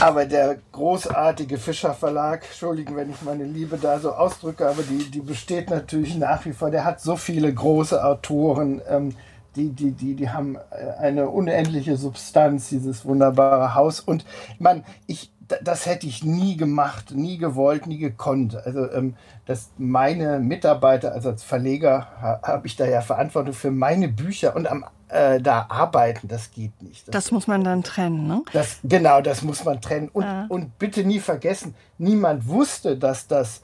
Aber 0.00 0.24
der 0.24 0.58
großartige 0.72 1.58
Fischer 1.58 1.94
Verlag, 1.94 2.44
entschuldigen, 2.44 2.96
wenn 2.96 3.10
ich 3.10 3.22
meine 3.22 3.44
Liebe 3.44 3.76
da 3.76 3.98
so 3.98 4.12
ausdrücke, 4.12 4.68
aber 4.68 4.82
die, 4.82 5.10
die 5.10 5.20
besteht 5.20 5.70
natürlich 5.70 6.16
nach 6.16 6.44
wie 6.44 6.52
vor. 6.52 6.70
Der 6.70 6.84
hat 6.84 7.00
so 7.00 7.16
viele 7.16 7.52
große 7.52 8.02
Autoren, 8.02 8.80
ähm, 8.88 9.14
die, 9.54 9.68
die, 9.68 9.92
die, 9.92 10.14
die 10.14 10.30
haben 10.30 10.56
äh, 10.56 10.98
eine 10.98 11.28
unendliche 11.28 11.96
Substanz, 11.96 12.70
dieses 12.70 13.04
wunderbare 13.04 13.74
Haus. 13.74 14.00
Und 14.00 14.24
man, 14.58 14.84
ich, 15.06 15.30
das 15.62 15.86
hätte 15.86 16.06
ich 16.06 16.24
nie 16.24 16.56
gemacht, 16.56 17.12
nie 17.12 17.38
gewollt, 17.38 17.86
nie 17.86 17.98
gekonnt. 17.98 18.56
Also 18.56 18.90
ähm, 18.92 19.16
dass 19.46 19.70
meine 19.78 20.38
Mitarbeiter, 20.38 21.12
also 21.12 21.30
als 21.30 21.42
Verleger 21.42 22.08
ha, 22.20 22.40
habe 22.42 22.66
ich 22.66 22.76
da 22.76 22.86
ja 22.86 23.00
Verantwortung 23.00 23.54
für 23.54 23.70
meine 23.70 24.08
Bücher 24.08 24.54
und 24.56 24.66
am 24.66 24.84
äh, 25.08 25.40
da 25.40 25.66
arbeiten, 25.68 26.26
das 26.28 26.50
geht 26.50 26.80
nicht. 26.82 27.06
Das, 27.08 27.12
das 27.24 27.30
muss 27.32 27.46
man 27.46 27.62
dann 27.64 27.82
trennen, 27.82 28.26
ne? 28.26 28.42
Das, 28.52 28.78
genau, 28.82 29.20
das 29.20 29.42
muss 29.42 29.64
man 29.64 29.80
trennen. 29.80 30.08
Und, 30.12 30.24
ja. 30.24 30.46
und 30.48 30.78
bitte 30.78 31.04
nie 31.04 31.20
vergessen, 31.20 31.74
niemand 31.98 32.48
wusste, 32.48 32.96
dass 32.96 33.26
das 33.26 33.60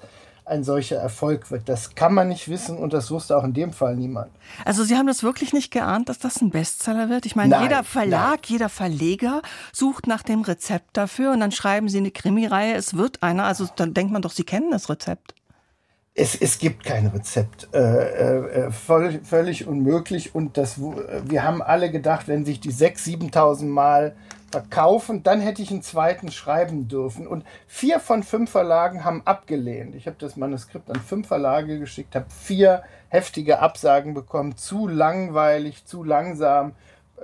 ein 0.49 0.65
solcher 0.65 0.97
Erfolg 0.97 1.51
wird. 1.51 1.69
Das 1.69 1.95
kann 1.95 2.15
man 2.15 2.29
nicht 2.29 2.49
wissen 2.49 2.77
und 2.79 2.93
das 2.93 3.11
wusste 3.11 3.37
auch 3.37 3.45
in 3.45 3.55
dem 3.55 3.73
Fall 3.73 3.97
niemand. 3.97 4.31
Also 4.65 4.85
Sie 4.85 4.97
haben 4.97 5.07
das 5.07 5.23
wirklich 5.23 5.53
nicht 5.53 5.71
geahnt, 5.71 6.09
dass 6.09 6.19
das 6.19 6.41
ein 6.41 6.51
Bestseller 6.51 7.09
wird? 7.09 7.27
Ich 7.27 7.37
meine, 7.37 7.51
nein, 7.51 7.63
jeder 7.65 7.85
Verlag, 7.85 8.41
nein. 8.43 8.47
jeder 8.47 8.69
Verleger 8.69 9.43
sucht 9.73 10.07
nach 10.07 10.23
dem 10.23 10.43
Rezept 10.43 10.97
dafür 10.97 11.33
und 11.33 11.41
dann 11.41 11.53
schreiben 11.53 11.89
Sie 11.89 11.99
eine 11.99 12.11
Krimireihe, 12.11 12.75
es 12.75 12.95
wird 12.95 13.23
einer. 13.23 13.45
Also 13.45 13.67
dann 13.77 13.95
denkt 13.95 14.13
man 14.13 14.23
doch, 14.23 14.33
Sie 14.33 14.45
kennen 14.45 14.71
das 14.71 14.89
Rezept. 14.89 15.35
Es, 16.19 16.35
es 16.35 16.59
gibt 16.59 16.85
kein 16.85 17.07
Rezept. 17.07 17.69
Äh, 17.73 18.67
äh, 18.67 18.71
völlig, 18.73 19.25
völlig 19.25 19.69
unmöglich. 19.69 20.35
Und 20.35 20.57
das, 20.57 20.81
wir 20.81 21.45
haben 21.45 21.63
alle 21.63 21.93
gedacht, 21.93 22.27
wenn 22.27 22.45
sich 22.45 22.59
die 22.59 22.73
6.000, 22.73 23.31
7.000 23.33 23.67
Mal 23.67 24.17
verkaufen, 24.51 25.23
dann 25.23 25.41
hätte 25.41 25.63
ich 25.63 25.71
einen 25.71 25.83
zweiten 25.83 26.33
schreiben 26.33 26.89
dürfen. 26.89 27.29
Und 27.29 27.45
vier 27.69 28.01
von 28.01 28.25
fünf 28.25 28.51
Verlagen 28.51 29.05
haben 29.05 29.23
abgelehnt. 29.27 29.95
Ich 29.95 30.07
habe 30.07 30.17
das 30.19 30.37
Manuskript 30.37 30.91
an 30.91 31.01
fünf 31.01 31.29
Verlage 31.29 31.79
geschickt, 31.79 32.17
habe 32.17 32.27
vier 32.31 32.83
heftige 33.09 33.61
Absagen 33.61 34.13
bekommen. 34.13 34.57
Zu 34.57 34.89
langweilig, 34.89 35.85
zu 35.85 36.03
langsam, 36.03 36.73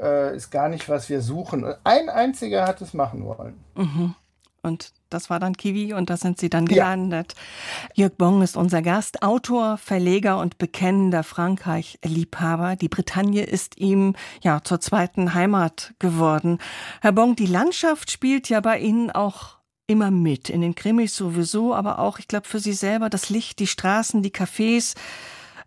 äh, 0.01 0.37
ist 0.37 0.51
gar 0.51 0.69
nicht, 0.69 0.89
was 0.89 1.09
wir 1.09 1.21
suchen. 1.21 1.67
Ein 1.83 2.09
einziger 2.09 2.67
hat 2.67 2.81
es 2.81 2.95
machen 2.95 3.25
wollen. 3.25 3.59
Mhm. 3.75 4.15
Und 4.65 4.93
das 5.11 5.31
war 5.31 5.39
dann 5.39 5.57
Kiwi 5.57 5.93
und 5.93 6.11
da 6.11 6.17
sind 6.17 6.39
sie 6.41 6.51
dann 6.51 6.67
gelandet. 6.67 7.35
Ja. 7.37 8.05
Jörg 8.05 8.17
Bong 8.17 8.43
ist 8.43 8.57
unser 8.57 8.83
Gast, 8.83 9.23
Autor, 9.23 9.77
Verleger 9.77 10.39
und 10.39 10.59
bekennender 10.59 11.23
Frankreich-Liebhaber. 11.23 12.77
Die 12.77 12.89
Bretagne 12.89 13.45
ist 13.45 13.79
ihm 13.79 14.17
ja 14.43 14.63
zur 14.65 14.81
zweiten 14.81 15.35
Heimat 15.35 15.95
geworden. 15.99 16.59
Herr 17.01 17.13
Bong, 17.13 17.37
die 17.37 17.47
Landschaft 17.47 18.11
spielt 18.11 18.49
ja 18.49 18.61
bei 18.61 18.79
Ihnen 18.79 19.11
auch 19.11 19.59
immer 19.87 20.11
mit. 20.11 20.51
In 20.51 20.63
den 20.63 20.75
Krimis 20.75 21.15
sowieso, 21.15 21.75
aber 21.75 21.99
auch, 21.99 22.19
ich 22.19 22.29
glaube, 22.29 22.49
für 22.49 22.59
Sie 22.59 22.73
selber 22.73 23.11
das 23.11 23.31
Licht, 23.31 23.59
die 23.59 23.67
Straßen, 23.67 24.23
die 24.23 24.33
Cafés. 24.33 24.95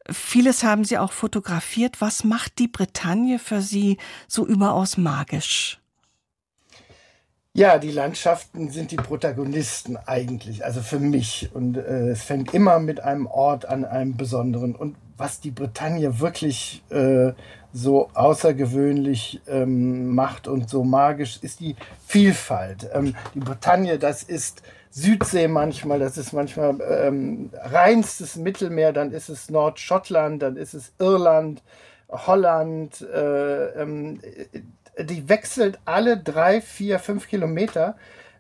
Vieles 0.10 0.64
haben 0.64 0.86
Sie 0.86 0.98
auch 0.98 1.12
fotografiert. 1.12 2.02
Was 2.02 2.24
macht 2.24 2.60
die 2.60 2.68
Bretagne 2.68 3.40
für 3.40 3.62
Sie 3.62 3.98
so 4.28 4.46
überaus 4.46 4.98
magisch? 4.98 5.80
Ja, 7.58 7.80
die 7.80 7.90
Landschaften 7.90 8.70
sind 8.70 8.92
die 8.92 8.98
Protagonisten 8.98 9.98
eigentlich, 9.98 10.64
also 10.64 10.82
für 10.82 11.00
mich. 11.00 11.50
Und 11.56 11.76
äh, 11.76 12.10
es 12.10 12.22
fängt 12.22 12.54
immer 12.54 12.78
mit 12.78 13.00
einem 13.00 13.26
Ort 13.26 13.66
an, 13.66 13.84
einem 13.84 14.16
besonderen. 14.16 14.76
Und 14.76 14.96
was 15.18 15.40
die 15.40 15.50
Bretagne 15.50 16.20
wirklich 16.20 16.84
äh, 16.92 17.32
so 17.74 18.12
außergewöhnlich 18.14 19.42
ähm, 19.48 20.14
macht 20.14 20.48
und 20.48 20.70
so 20.70 20.84
magisch, 20.84 21.40
ist 21.42 21.60
die 21.60 21.76
Vielfalt. 22.06 22.92
Ähm, 22.94 23.16
die 23.34 23.40
Bretagne, 23.40 23.98
das 23.98 24.22
ist 24.22 24.62
Südsee 24.92 25.48
manchmal, 25.48 25.98
das 25.98 26.20
ist 26.20 26.34
manchmal 26.34 26.78
ähm, 26.88 27.50
reinstes 27.56 28.36
Mittelmeer, 28.36 28.94
dann 28.94 29.12
ist 29.12 29.30
es 29.30 29.50
Nordschottland, 29.50 30.44
dann 30.44 30.58
ist 30.58 30.76
es 30.76 30.94
Irland, 31.00 31.64
Holland, 32.08 33.02
äh, 33.02 33.82
ähm, 33.82 34.22
die 35.00 35.30
wechselt 35.30 35.80
alle 35.86 36.18
drei, 36.18 36.62
vier, 36.62 37.00
fünf 37.00 37.28
Kilometer. 37.28 37.96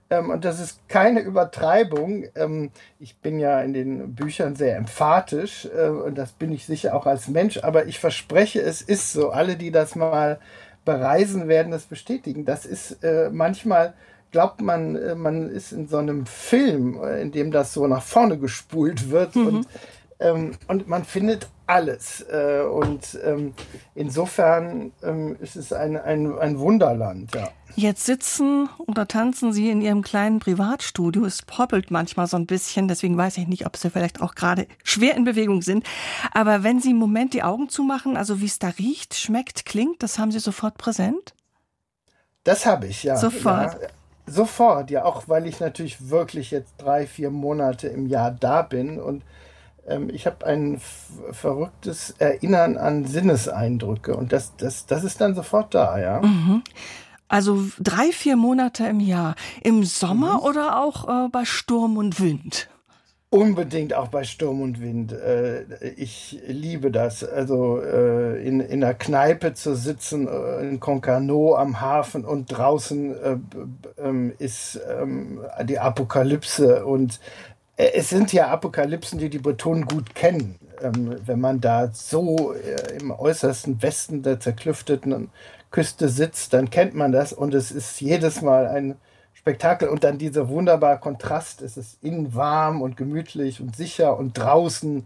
Ähm, 0.10 0.30
und 0.30 0.46
das 0.46 0.60
ist 0.60 0.88
keine 0.88 1.20
Übertreibung. 1.20 2.26
Ähm, 2.36 2.72
ich 3.00 3.18
bin 3.18 3.40
ja 3.40 3.62
in 3.62 3.74
den 3.74 4.16
Büchern 4.16 4.56
sehr 4.56 4.78
emphatisch 4.78 5.68
äh, 5.76 5.90
und 5.90 6.18
das 6.18 6.32
bin 6.32 6.52
ich 6.52 6.66
sicher 6.66 6.96
auch 6.96 7.06
als 7.06 7.28
Mensch, 7.28 7.60
aber 7.64 7.86
ich 7.88 8.00
verspreche, 8.00 8.62
es 8.62 8.82
ist 8.82 9.12
so. 9.12 9.32
Alle, 9.32 9.58
die 9.58 9.72
das 9.72 9.96
mal 9.96 10.40
bereisen, 10.86 11.48
werden 11.48 11.72
das 11.72 11.86
bestätigen. 11.86 12.46
Das 12.46 12.66
ist 12.66 13.04
äh, 13.04 13.30
manchmal 13.32 13.94
glaubt 14.32 14.62
man, 14.62 14.96
äh, 14.96 15.16
man 15.16 15.50
ist 15.50 15.72
in 15.72 15.88
so 15.88 15.98
einem 15.98 16.26
Film, 16.26 17.02
äh, 17.04 17.22
in 17.22 17.32
dem 17.32 17.52
das 17.52 17.74
so 17.74 17.88
nach 17.88 18.04
vorne 18.04 18.38
gespult 18.38 19.10
wird 19.10 19.36
mhm. 19.36 19.48
und 19.48 19.68
ähm, 20.20 20.52
und 20.68 20.88
man 20.88 21.04
findet 21.04 21.48
alles. 21.68 22.26
Äh, 22.32 22.62
und 22.62 23.20
ähm, 23.24 23.54
insofern 23.94 24.92
ähm, 25.04 25.36
ist 25.40 25.56
es 25.56 25.74
ein, 25.74 25.98
ein, 25.98 26.38
ein 26.40 26.60
Wunderland, 26.60 27.36
ja. 27.36 27.50
Jetzt 27.76 28.08
sitzen 28.08 28.70
oder 28.80 29.08
tanzen 29.08 29.54
Sie 29.54 29.70
in 29.70 29.82
Ihrem 29.82 30.02
kleinen 30.02 30.40
Privatstudio. 30.40 31.26
Es 31.26 31.44
poppelt 31.44 31.92
manchmal 31.92 32.26
so 32.26 32.36
ein 32.36 32.48
bisschen, 32.48 32.88
deswegen 32.88 33.16
weiß 33.16 33.38
ich 33.38 33.48
nicht, 33.48 33.68
ob 33.68 33.78
Sie 33.78 33.92
vielleicht 33.92 34.20
auch 34.20 34.34
gerade 34.34 34.66
schwer 34.84 35.16
in 35.16 35.26
Bewegung 35.26 35.62
sind. 35.62 35.86
Aber 36.34 36.64
wenn 36.64 36.80
Sie 36.80 36.90
im 36.90 36.98
Moment 36.98 37.36
die 37.36 37.44
Augen 37.44 37.70
zumachen, 37.70 38.18
also 38.18 38.42
wie 38.42 38.46
es 38.46 38.58
da 38.58 38.70
riecht, 38.70 39.14
schmeckt, 39.14 39.68
klingt, 39.68 40.02
das 40.02 40.18
haben 40.18 40.32
Sie 40.32 40.40
sofort 40.40 40.80
präsent? 40.80 41.36
Das 42.44 42.66
habe 42.66 42.88
ich, 42.88 43.04
ja. 43.04 43.16
Sofort. 43.16 43.80
Ja, 43.80 43.90
sofort, 44.26 44.90
ja, 44.90 45.06
auch 45.06 45.28
weil 45.28 45.46
ich 45.46 45.60
natürlich 45.60 46.10
wirklich 46.10 46.50
jetzt 46.50 46.74
drei, 46.80 47.06
vier 47.06 47.30
Monate 47.30 47.90
im 47.90 48.08
Jahr 48.08 48.32
da 48.32 48.64
bin 48.64 49.00
und 49.00 49.22
ich 50.12 50.26
habe 50.26 50.46
ein 50.46 50.80
verrücktes 51.32 52.12
Erinnern 52.20 52.78
an 52.78 53.06
Sinneseindrücke 53.06 54.16
und 54.16 54.34
das, 54.34 54.56
das, 54.58 54.86
das 54.86 55.04
ist 55.04 55.22
dann 55.22 55.36
sofort 55.36 55.74
da, 55.74 56.00
ja. 56.00 56.22
Mhm. 56.22 56.64
Also 57.30 57.66
drei, 57.80 58.12
vier 58.12 58.38
Monate 58.38 58.88
im 58.88 59.00
Jahr. 59.00 59.36
Im 59.62 59.84
Sommer 59.84 60.36
mhm. 60.36 60.40
oder 60.40 60.82
auch 60.82 61.26
äh, 61.26 61.30
bei 61.30 61.46
Sturm 61.46 61.98
und 61.98 62.22
Wind? 62.22 62.70
Unbedingt 63.30 63.94
auch 63.94 64.08
bei 64.08 64.24
Sturm 64.24 64.62
und 64.62 64.80
Wind. 64.80 65.12
Äh, 65.12 65.64
ich 65.98 66.40
liebe 66.48 66.92
das. 66.92 67.26
Also 67.26 67.82
äh, 67.82 68.42
in, 68.48 68.62
in 68.62 68.82
einer 68.82 68.94
Kneipe 68.94 69.54
zu 69.54 69.76
sitzen, 69.76 70.30
äh, 70.30 70.62
in 70.62 70.80
Concarneau 70.80 71.56
am 71.56 71.82
Hafen 71.82 72.24
und 72.24 72.46
draußen 72.46 73.16
äh, 73.22 73.38
ähm, 73.98 74.32
ist 74.38 74.80
ähm, 74.90 75.42
die 75.66 75.80
Apokalypse 75.80 76.86
und 76.86 77.20
es 77.78 78.10
sind 78.10 78.34
ja 78.34 78.48
Apokalypsen, 78.48 79.20
die 79.20 79.30
die 79.30 79.38
Bretonen 79.38 79.86
gut 79.86 80.16
kennen. 80.16 80.60
Ähm, 80.82 81.16
wenn 81.26 81.40
man 81.40 81.62
da 81.62 81.90
so 81.94 82.54
äh, 82.54 82.98
im 83.00 83.12
äußersten 83.12 83.82
Westen 83.82 84.24
der 84.24 84.40
zerklüfteten 84.40 85.30
Küste 85.70 86.10
sitzt, 86.10 86.54
dann 86.54 86.70
kennt 86.70 86.96
man 86.96 87.12
das 87.12 87.34
und 87.34 87.54
es 87.54 87.72
ist 87.72 88.00
jedes 88.02 88.42
Mal 88.42 88.68
ein 88.68 88.96
Spektakel 89.34 89.90
und 89.90 90.04
dann 90.04 90.18
dieser 90.18 90.50
wunderbare 90.50 91.00
Kontrast. 91.00 91.62
Es 91.62 91.78
ist 91.78 92.04
innen 92.04 92.34
warm 92.36 92.82
und 92.82 92.98
gemütlich 92.98 93.62
und 93.62 93.76
sicher 93.76 94.18
und 94.18 94.38
draußen 94.38 95.06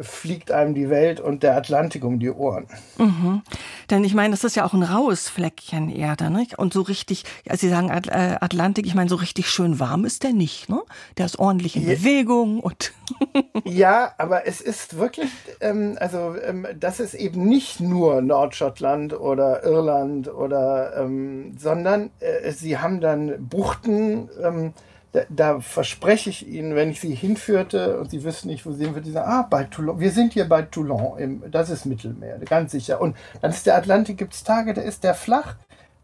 fliegt 0.00 0.50
einem 0.50 0.74
die 0.74 0.90
Welt 0.90 1.20
und 1.20 1.42
der 1.42 1.56
Atlantik 1.56 2.04
um 2.04 2.18
die 2.18 2.30
Ohren. 2.30 2.66
Mhm. 2.98 3.42
Denn 3.90 4.04
ich 4.04 4.14
meine, 4.14 4.32
das 4.32 4.44
ist 4.44 4.56
ja 4.56 4.64
auch 4.64 4.74
ein 4.74 4.82
raues 4.82 5.28
Fleckchen 5.28 5.88
Erde, 5.88 6.30
nicht? 6.30 6.58
Und 6.58 6.72
so 6.72 6.82
richtig, 6.82 7.24
ja, 7.44 7.56
Sie 7.56 7.68
sagen 7.68 7.88
äh, 7.88 8.36
Atlantik, 8.40 8.86
ich 8.86 8.94
meine, 8.94 9.08
so 9.08 9.16
richtig 9.16 9.48
schön 9.48 9.80
warm 9.80 10.04
ist 10.04 10.22
der 10.22 10.32
nicht, 10.32 10.68
ne? 10.68 10.82
Der 11.16 11.26
ist 11.26 11.38
ordentlich 11.38 11.76
in 11.76 11.88
ja. 11.88 11.94
Bewegung 11.94 12.60
und. 12.60 12.92
ja, 13.64 14.12
aber 14.18 14.46
es 14.46 14.60
ist 14.60 14.98
wirklich, 14.98 15.30
ähm, 15.60 15.96
also 16.00 16.34
ähm, 16.44 16.66
das 16.78 17.00
ist 17.00 17.14
eben 17.14 17.44
nicht 17.44 17.80
nur 17.80 18.20
Nordschottland 18.20 19.18
oder 19.18 19.64
Irland 19.64 20.28
oder, 20.28 20.96
ähm, 20.96 21.56
sondern 21.56 22.10
äh, 22.20 22.50
Sie 22.52 22.78
haben 22.78 23.00
dann 23.00 23.48
Buchten, 23.48 24.28
ähm, 24.42 24.74
da, 25.12 25.22
da, 25.28 25.60
verspreche 25.60 26.30
ich 26.30 26.46
Ihnen, 26.46 26.74
wenn 26.74 26.90
ich 26.90 27.00
Sie 27.00 27.14
hinführte 27.14 27.98
und 27.98 28.10
Sie 28.10 28.24
wüssten 28.24 28.48
nicht, 28.48 28.66
wo 28.66 28.72
sind 28.72 28.94
wir, 28.94 29.02
die 29.02 29.12
sagen, 29.12 29.30
ah, 29.30 29.46
bei 29.48 29.64
Toulon, 29.64 29.98
wir 30.00 30.10
sind 30.10 30.32
hier 30.32 30.48
bei 30.48 30.62
Toulon, 30.62 31.18
im, 31.18 31.50
das 31.50 31.70
ist 31.70 31.86
Mittelmeer, 31.86 32.38
ganz 32.40 32.72
sicher. 32.72 33.00
Und 33.00 33.16
dann 33.40 33.50
ist 33.50 33.66
der 33.66 33.76
Atlantik, 33.76 34.18
gibt 34.18 34.34
es 34.34 34.44
Tage, 34.44 34.74
da 34.74 34.82
ist 34.82 35.04
der 35.04 35.14
flach, 35.14 35.56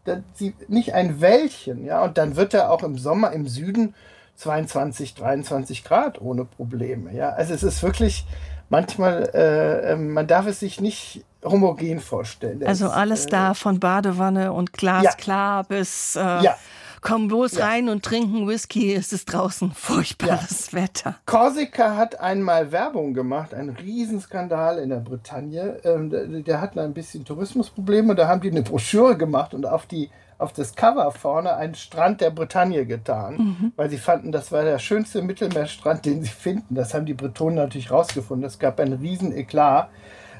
da, 0.05 0.17
sie, 0.33 0.55
nicht 0.67 0.93
ein 0.93 1.21
Wäldchen, 1.21 1.85
ja, 1.85 2.03
und 2.03 2.17
dann 2.17 2.35
wird 2.35 2.53
er 2.53 2.71
auch 2.71 2.83
im 2.83 2.97
Sommer 2.97 3.31
im 3.31 3.47
Süden 3.47 3.93
22, 4.35 5.13
23 5.13 5.83
Grad 5.83 6.19
ohne 6.21 6.45
Probleme, 6.45 7.13
ja. 7.13 7.29
Also 7.29 7.53
es 7.53 7.63
ist 7.63 7.83
wirklich, 7.83 8.25
manchmal, 8.69 9.29
äh, 9.33 9.93
ähm, 9.93 10.13
man 10.13 10.27
darf 10.27 10.47
es 10.47 10.59
sich 10.59 10.81
nicht 10.81 11.23
homogen 11.43 11.99
vorstellen. 11.99 12.65
Also 12.65 12.89
alles 12.89 13.25
äh, 13.25 13.29
da 13.29 13.53
von 13.53 13.79
Badewanne 13.79 14.51
und 14.53 14.73
glasklar 14.73 15.61
ja. 15.61 15.63
bis 15.63 16.15
äh, 16.15 16.19
ja. 16.19 16.57
Komm 17.03 17.27
bloß 17.27 17.57
ja. 17.57 17.67
rein 17.67 17.89
und 17.89 18.03
trinken 18.03 18.47
Whisky, 18.47 18.93
es 18.93 19.13
ist 19.13 19.25
draußen 19.25 19.71
furchtbares 19.73 20.73
Wetter. 20.73 21.15
Korsika 21.25 21.95
hat 21.95 22.19
einmal 22.19 22.71
Werbung 22.71 23.13
gemacht, 23.13 23.53
ein 23.53 23.69
Riesenskandal 23.69 24.79
in 24.79 24.89
der 24.89 24.97
Bretagne. 24.97 25.79
Ähm, 25.83 26.09
der, 26.09 26.25
der 26.25 26.61
hat 26.61 26.77
ein 26.77 26.93
bisschen 26.93 27.25
Tourismusprobleme, 27.25 28.15
da 28.15 28.27
haben 28.27 28.41
die 28.41 28.49
eine 28.49 28.63
Broschüre 28.63 29.17
gemacht 29.17 29.53
und 29.53 29.65
auf 29.65 29.85
die 29.85 30.09
auf 30.39 30.51
das 30.51 30.75
Cover 30.75 31.11
vorne 31.11 31.55
einen 31.55 31.75
Strand 31.75 32.19
der 32.19 32.31
Bretagne 32.31 32.85
getan, 32.85 33.35
mhm. 33.37 33.71
weil 33.75 33.89
sie 33.89 33.97
fanden, 33.97 34.31
das 34.31 34.51
war 34.51 34.63
der 34.63 34.79
schönste 34.79 35.21
Mittelmeerstrand, 35.21 36.05
den 36.05 36.23
sie 36.23 36.29
finden. 36.29 36.75
Das 36.75 36.93
haben 36.93 37.05
die 37.05 37.13
Bretonen 37.13 37.55
natürlich 37.55 37.91
rausgefunden. 37.91 38.45
Es 38.45 38.59
gab 38.59 38.79
einen 38.79 38.99
riesen 38.99 39.31
Eklat. 39.31 39.89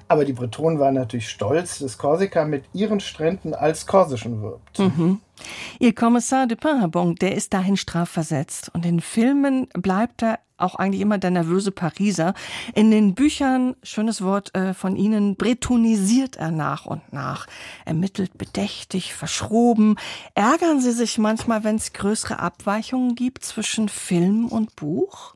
Aber 0.07 0.25
die 0.25 0.33
Bretonen 0.33 0.79
waren 0.79 0.95
natürlich 0.95 1.29
stolz, 1.29 1.79
dass 1.79 1.97
Korsika 1.97 2.45
mit 2.45 2.65
ihren 2.73 2.99
Stränden 2.99 3.53
als 3.53 3.85
korsischen 3.85 4.41
wirbt. 4.41 4.79
Mhm. 4.79 5.19
Ihr 5.79 5.95
Kommissar 5.95 6.47
de 6.47 6.57
Pinhabon, 6.57 7.15
der 7.15 7.35
ist 7.35 7.53
dahin 7.53 7.77
strafversetzt. 7.77 8.71
Und 8.73 8.85
in 8.85 9.01
Filmen 9.01 9.67
bleibt 9.73 10.23
er 10.23 10.39
auch 10.57 10.75
eigentlich 10.75 11.01
immer 11.01 11.17
der 11.17 11.31
nervöse 11.31 11.71
Pariser. 11.71 12.33
In 12.73 12.91
den 12.91 13.15
Büchern, 13.15 13.75
schönes 13.83 14.21
Wort 14.21 14.55
äh, 14.55 14.73
von 14.73 14.95
Ihnen, 14.95 15.35
bretonisiert 15.35 16.37
er 16.37 16.51
nach 16.51 16.85
und 16.85 17.11
nach. 17.11 17.47
Ermittelt 17.85 18.37
bedächtig, 18.37 19.13
verschroben. 19.13 19.97
Ärgern 20.35 20.79
Sie 20.79 20.91
sich 20.91 21.17
manchmal, 21.17 21.63
wenn 21.63 21.75
es 21.75 21.93
größere 21.93 22.39
Abweichungen 22.39 23.15
gibt 23.15 23.43
zwischen 23.43 23.89
Film 23.89 24.47
und 24.47 24.75
Buch? 24.75 25.35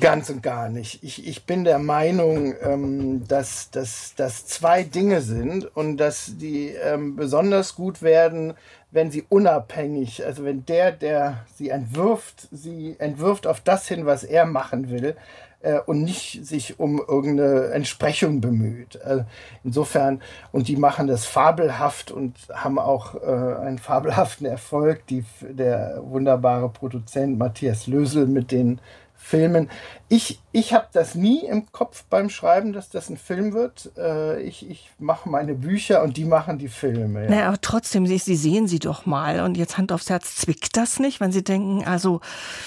Ganz 0.00 0.30
und 0.30 0.44
gar 0.44 0.68
nicht. 0.68 1.02
Ich, 1.02 1.26
ich 1.26 1.44
bin 1.44 1.64
der 1.64 1.80
Meinung, 1.80 2.54
ähm, 2.62 3.26
dass 3.26 3.70
das 3.70 4.14
dass 4.14 4.46
zwei 4.46 4.84
Dinge 4.84 5.22
sind 5.22 5.74
und 5.76 5.96
dass 5.96 6.38
die 6.38 6.68
ähm, 6.68 7.16
besonders 7.16 7.74
gut 7.74 8.00
werden, 8.00 8.54
wenn 8.92 9.10
sie 9.10 9.24
unabhängig, 9.28 10.24
also 10.24 10.44
wenn 10.44 10.64
der, 10.66 10.92
der 10.92 11.44
sie 11.56 11.70
entwirft, 11.70 12.46
sie 12.52 12.94
entwirft 13.00 13.48
auf 13.48 13.60
das 13.60 13.88
hin, 13.88 14.06
was 14.06 14.22
er 14.22 14.46
machen 14.46 14.88
will 14.88 15.16
äh, 15.62 15.80
und 15.80 16.04
nicht 16.04 16.46
sich 16.46 16.78
um 16.78 16.98
irgendeine 16.98 17.70
Entsprechung 17.72 18.40
bemüht. 18.40 19.02
Also 19.02 19.24
insofern, 19.64 20.22
und 20.52 20.68
die 20.68 20.76
machen 20.76 21.08
das 21.08 21.26
fabelhaft 21.26 22.12
und 22.12 22.36
haben 22.52 22.78
auch 22.78 23.16
äh, 23.16 23.60
einen 23.66 23.78
fabelhaften 23.78 24.46
Erfolg. 24.46 25.06
Die, 25.08 25.24
der 25.40 26.00
wunderbare 26.02 26.68
Produzent 26.68 27.36
Matthias 27.36 27.88
Lösel 27.88 28.26
mit 28.26 28.52
den 28.52 28.80
Filmen. 29.20 29.68
Ich, 30.08 30.40
ich 30.52 30.72
habe 30.72 30.86
das 30.92 31.14
nie 31.14 31.44
im 31.44 31.70
Kopf 31.70 32.04
beim 32.08 32.30
Schreiben, 32.30 32.72
dass 32.72 32.88
das 32.88 33.10
ein 33.10 33.18
Film 33.18 33.52
wird. 33.52 33.90
Äh, 33.98 34.40
ich 34.42 34.70
ich 34.70 34.90
mache 34.98 35.28
meine 35.28 35.54
Bücher 35.54 36.02
und 36.02 36.16
die 36.16 36.24
machen 36.24 36.56
die 36.56 36.68
Filme. 36.68 37.24
Ja. 37.24 37.30
Naja, 37.30 37.48
aber 37.48 37.60
trotzdem, 37.60 38.06
Sie, 38.06 38.16
Sie 38.16 38.36
sehen 38.36 38.68
sie 38.68 38.78
doch 38.78 39.04
mal. 39.04 39.40
Und 39.40 39.58
jetzt 39.58 39.76
Hand 39.76 39.92
aufs 39.92 40.08
Herz, 40.08 40.36
zwickt 40.36 40.76
das 40.76 40.98
nicht, 41.00 41.20
wenn 41.20 41.32
Sie 41.32 41.42
denken, 41.42 41.84
also, 41.84 42.20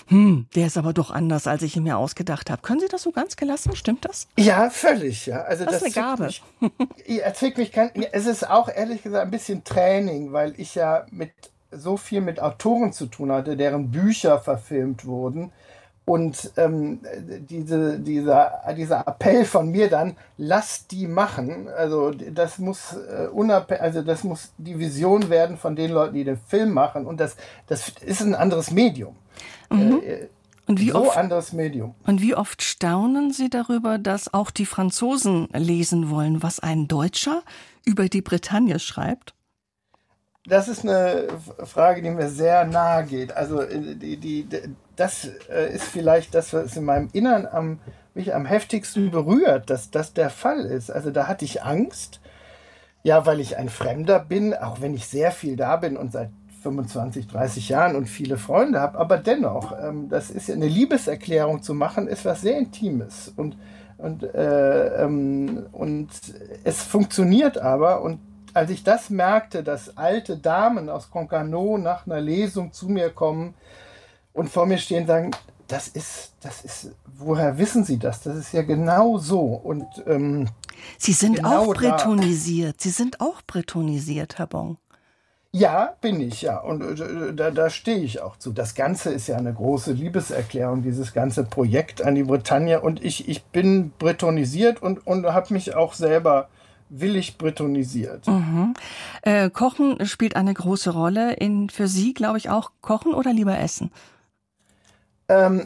hm, 0.08 0.48
der 0.54 0.68
ist 0.68 0.78
aber 0.78 0.94
doch 0.94 1.10
anders, 1.10 1.48
als 1.48 1.64
ich 1.64 1.78
ihn 1.78 1.84
mir 1.84 1.98
ausgedacht 1.98 2.52
habe. 2.52 2.62
Können 2.62 2.82
Sie 2.82 2.90
das 2.90 3.02
so 3.02 3.12
ganz 3.12 3.38
gelassen? 3.38 3.76
Stimmt 3.76 4.06
das? 4.06 4.28
Ja, 4.38 4.70
völlig. 4.70 5.26
Ja. 5.26 5.42
Also 5.44 5.64
das, 5.64 5.80
das 5.80 5.88
ist 5.88 5.98
eine 5.98 6.06
Gabe. 6.06 6.26
Mich, 6.26 6.44
ja, 7.08 7.34
zwickt 7.34 7.58
mich 7.58 7.72
kein, 7.72 7.92
es 8.12 8.28
ist 8.28 8.48
auch 8.48 8.68
ehrlich 8.68 9.02
gesagt 9.02 9.26
ein 9.26 9.32
bisschen 9.32 9.64
Training, 9.64 10.34
weil 10.34 10.54
ich 10.58 10.76
ja 10.76 11.06
mit 11.10 11.32
so 11.72 11.96
viel 11.96 12.20
mit 12.20 12.42
Autoren 12.42 12.92
zu 12.92 13.06
tun 13.06 13.32
hatte, 13.32 13.56
deren 13.56 13.90
Bücher 13.90 14.40
verfilmt 14.40 15.06
wurden 15.06 15.52
und 16.12 16.52
ähm, 16.58 17.00
diese, 17.50 17.98
dieser, 17.98 18.52
dieser 18.76 19.08
Appell 19.08 19.46
von 19.46 19.72
mir 19.72 19.90
dann, 19.90 20.18
lasst 20.36 20.92
die 20.92 21.08
machen. 21.08 21.70
Also 21.70 22.12
das 22.12 22.60
muss 22.60 22.98
äh, 22.98 23.28
unabhängig, 23.28 23.82
also 23.82 24.02
das 24.02 24.26
muss 24.26 24.52
die 24.58 24.78
Vision 24.78 25.30
werden 25.30 25.56
von 25.56 25.74
den 25.74 25.92
Leuten, 25.92 26.16
die 26.16 26.26
den 26.26 26.36
Film 26.36 26.74
machen. 26.74 27.06
Und 27.06 27.22
das, 27.22 27.38
das 27.68 27.88
ist 28.02 28.20
ein 28.20 28.36
anderes 28.36 28.72
Medium. 28.72 29.16
Mhm. 29.70 30.02
Äh, 30.04 30.28
und 30.68 30.82
wie 30.82 30.90
so 30.90 30.98
oft, 30.98 31.16
anderes 31.16 31.54
Medium. 31.54 31.96
Und 32.06 32.22
wie 32.22 32.36
oft 32.36 32.62
staunen 32.62 33.32
Sie 33.32 33.50
darüber, 33.50 33.98
dass 33.98 34.34
auch 34.34 34.52
die 34.52 34.66
Franzosen 34.66 35.48
lesen 35.54 36.10
wollen, 36.10 36.44
was 36.44 36.60
ein 36.60 36.90
Deutscher 36.90 37.42
über 37.86 38.10
die 38.10 38.22
Bretagne 38.22 38.80
schreibt? 38.80 39.34
Das 40.46 40.68
ist 40.68 40.84
eine 40.84 41.28
Frage, 41.64 42.02
die 42.02 42.10
mir 42.10 42.28
sehr 42.28 42.66
nahe 42.66 43.06
geht. 43.06 43.32
Also 43.32 43.62
äh, 43.62 43.96
die, 43.96 44.18
die, 44.18 44.46
das 45.02 45.28
äh, 45.50 45.74
ist 45.74 45.86
vielleicht 45.86 46.36
das, 46.36 46.54
was 46.54 46.78
in 46.78 46.86
meinem 46.86 47.10
Innern 47.12 47.48
am, 47.52 47.80
mich 48.14 48.36
am 48.36 48.46
heftigsten 48.46 49.10
berührt, 49.10 49.72
dass 49.72 49.90
das 49.90 50.14
der 50.14 50.30
Fall 50.30 50.60
ist. 50.60 50.92
Also 50.92 51.10
da 51.10 51.28
hatte 51.28 51.44
ich 51.44 51.64
Angst, 51.64 52.20
ja, 53.02 53.26
weil 53.26 53.40
ich 53.40 53.58
ein 53.58 53.70
Fremder 53.70 54.20
bin, 54.20 54.54
auch 54.54 54.80
wenn 54.80 54.94
ich 54.94 55.08
sehr 55.08 55.32
viel 55.32 55.56
da 55.56 55.78
bin 55.78 55.98
und 55.98 56.12
seit 56.12 56.30
25, 56.62 57.28
30 57.28 57.70
Jahren 57.70 57.96
und 57.96 58.06
viele 58.06 58.38
Freunde 58.38 58.80
habe, 58.80 59.00
aber 59.00 59.18
dennoch, 59.18 59.74
ähm, 59.82 60.08
das 60.08 60.30
ist 60.30 60.52
eine 60.52 60.68
Liebeserklärung 60.68 61.64
zu 61.64 61.74
machen, 61.74 62.08
ist 62.08 62.24
was 62.24 62.42
sehr 62.42 62.58
Intimes. 62.58 63.34
Und 63.36 63.58
und, 63.98 64.24
äh, 64.24 65.04
ähm, 65.04 65.68
und 65.72 66.10
es 66.64 66.82
funktioniert 66.82 67.60
aber. 67.60 68.02
Und 68.02 68.20
als 68.52 68.72
ich 68.72 68.84
das 68.84 69.12
merkte, 69.12 69.62
dass 69.62 69.96
alte 69.96 70.38
Damen 70.38 70.90
aus 70.90 71.12
Concarneau 71.12 71.78
nach 71.78 72.08
einer 72.08 72.20
Lesung 72.20 72.74
zu 72.74 72.90
mir 72.90 73.12
kommen 73.12 73.54
und 74.34 74.50
vor 74.50 74.66
mir 74.66 74.78
stehen 74.78 75.02
und 75.02 75.08
sagen, 75.08 75.32
das 75.68 75.88
ist, 75.88 76.34
das 76.42 76.64
ist, 76.64 76.92
woher 77.18 77.58
wissen 77.58 77.84
Sie 77.84 77.98
das? 77.98 78.22
Das 78.22 78.36
ist 78.36 78.54
ja 78.54 78.62
genau 78.62 79.18
so. 79.18 79.40
Und 79.40 79.86
ähm, 80.06 80.48
Sie 80.98 81.14
sind 81.14 81.38
genau 81.38 81.70
auch 81.70 81.74
bretonisiert. 81.74 82.76
Da. 82.76 82.84
Sie 82.84 82.90
sind 82.90 83.22
auch 83.22 83.42
bretonisiert, 83.46 84.38
Herr 84.38 84.48
Bon. 84.48 84.78
Ja, 85.54 85.96
bin 86.00 86.22
ich, 86.22 86.44
ja. 86.44 86.60
Und 86.60 87.00
äh, 87.00 87.34
da, 87.34 87.52
da 87.52 87.70
stehe 87.70 88.00
ich 88.00 88.22
auch 88.22 88.38
zu. 88.38 88.54
Das 88.54 88.74
Ganze 88.74 89.12
ist 89.12 89.28
ja 89.28 89.38
eine 89.38 89.54
große 89.54 89.92
Liebeserklärung, 89.92 90.82
dieses 90.82 91.14
ganze 91.14 91.44
Projekt 91.44 92.02
an 92.02 92.16
die 92.16 92.24
Bretagne. 92.24 92.80
Und 92.82 93.04
ich, 93.04 93.28
ich 93.28 93.44
bin 93.44 93.92
bretonisiert 94.00 94.82
und, 94.82 95.06
und 95.06 95.26
habe 95.26 95.54
mich 95.54 95.76
auch 95.76 95.94
selber 95.94 96.48
willig 96.90 97.38
bretonisiert. 97.38 98.28
Mhm. 98.28 98.74
Äh, 99.24 99.50
Kochen 99.50 100.06
spielt 100.06 100.36
eine 100.36 100.54
große 100.54 100.92
Rolle. 100.92 101.34
In, 101.34 101.70
für 101.70 101.88
Sie, 101.88 102.14
glaube 102.14 102.38
ich, 102.38 102.50
auch 102.50 102.72
Kochen 102.82 103.14
oder 103.14 103.34
lieber 103.34 103.58
Essen? 103.58 103.92
Ähm, 105.32 105.66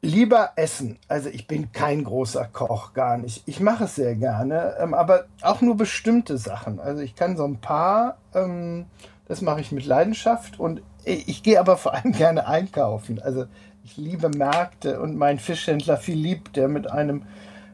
lieber 0.00 0.52
Essen. 0.56 0.98
Also 1.08 1.28
ich 1.28 1.46
bin 1.46 1.72
kein 1.72 2.04
großer 2.04 2.46
Koch, 2.46 2.94
gar 2.94 3.18
nicht. 3.18 3.42
Ich 3.44 3.60
mache 3.60 3.84
es 3.84 3.96
sehr 3.96 4.14
gerne, 4.14 4.76
ähm, 4.80 4.94
aber 4.94 5.26
auch 5.42 5.60
nur 5.60 5.76
bestimmte 5.76 6.38
Sachen. 6.38 6.80
Also 6.80 7.02
ich 7.02 7.14
kann 7.14 7.36
so 7.36 7.44
ein 7.44 7.60
paar, 7.60 8.16
ähm, 8.34 8.86
das 9.28 9.42
mache 9.42 9.60
ich 9.60 9.72
mit 9.72 9.84
Leidenschaft 9.84 10.58
und 10.58 10.80
ich, 11.04 11.28
ich 11.28 11.42
gehe 11.42 11.60
aber 11.60 11.76
vor 11.76 11.92
allem 11.92 12.12
gerne 12.16 12.46
einkaufen. 12.46 13.20
Also 13.20 13.44
ich 13.84 13.98
liebe 13.98 14.30
Märkte 14.30 15.00
und 15.00 15.16
mein 15.16 15.38
Fischhändler 15.38 15.98
Philipp, 15.98 16.54
der 16.54 16.68
mit 16.68 16.90
einem 16.90 17.24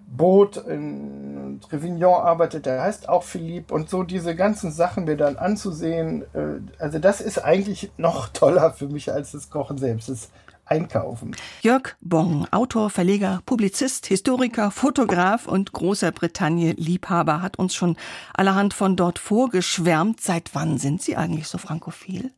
Boot 0.08 0.56
in 0.56 1.60
Trevignon 1.60 2.22
arbeitet, 2.22 2.66
der 2.66 2.82
heißt 2.82 3.08
auch 3.08 3.22
Philipp 3.22 3.70
und 3.70 3.88
so 3.88 4.02
diese 4.02 4.34
ganzen 4.34 4.72
Sachen 4.72 5.04
mir 5.04 5.16
dann 5.16 5.36
anzusehen, 5.36 6.22
äh, 6.34 6.82
also 6.82 6.98
das 6.98 7.20
ist 7.20 7.38
eigentlich 7.38 7.92
noch 7.98 8.30
toller 8.30 8.72
für 8.72 8.88
mich 8.88 9.12
als 9.12 9.30
das 9.30 9.50
Kochen 9.50 9.78
selbst, 9.78 10.08
das 10.08 10.30
Einkaufen. 10.70 11.34
Jörg 11.62 11.96
Bong, 12.00 12.46
Autor, 12.52 12.90
Verleger, 12.90 13.40
Publizist, 13.44 14.06
Historiker, 14.06 14.70
Fotograf 14.70 15.48
und 15.48 15.72
großer 15.72 16.12
Bretagne-Liebhaber, 16.12 17.42
hat 17.42 17.58
uns 17.58 17.74
schon 17.74 17.96
allerhand 18.34 18.72
von 18.72 18.94
dort 18.94 19.18
vorgeschwärmt. 19.18 20.20
Seit 20.20 20.54
wann 20.54 20.78
sind 20.78 21.02
Sie 21.02 21.16
eigentlich 21.16 21.48
so 21.48 21.58
frankophil? 21.58 22.30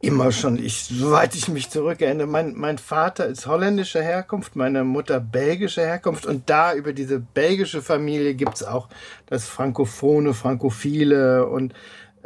Immer 0.00 0.30
schon, 0.32 0.58
ich, 0.58 0.84
soweit 0.84 1.34
ich 1.34 1.48
mich 1.48 1.68
zurückerinnere. 1.68 2.26
Mein, 2.26 2.54
mein 2.54 2.78
Vater 2.78 3.26
ist 3.26 3.46
holländischer 3.46 4.02
Herkunft, 4.02 4.54
meine 4.54 4.84
Mutter 4.84 5.20
belgischer 5.20 5.84
Herkunft 5.84 6.26
und 6.26 6.48
da 6.48 6.74
über 6.74 6.92
diese 6.92 7.18
belgische 7.18 7.82
Familie 7.82 8.34
gibt 8.34 8.54
es 8.56 8.62
auch 8.62 8.88
das 9.26 9.46
Frankophone, 9.46 10.32
Frankophile 10.32 11.46
und 11.46 11.74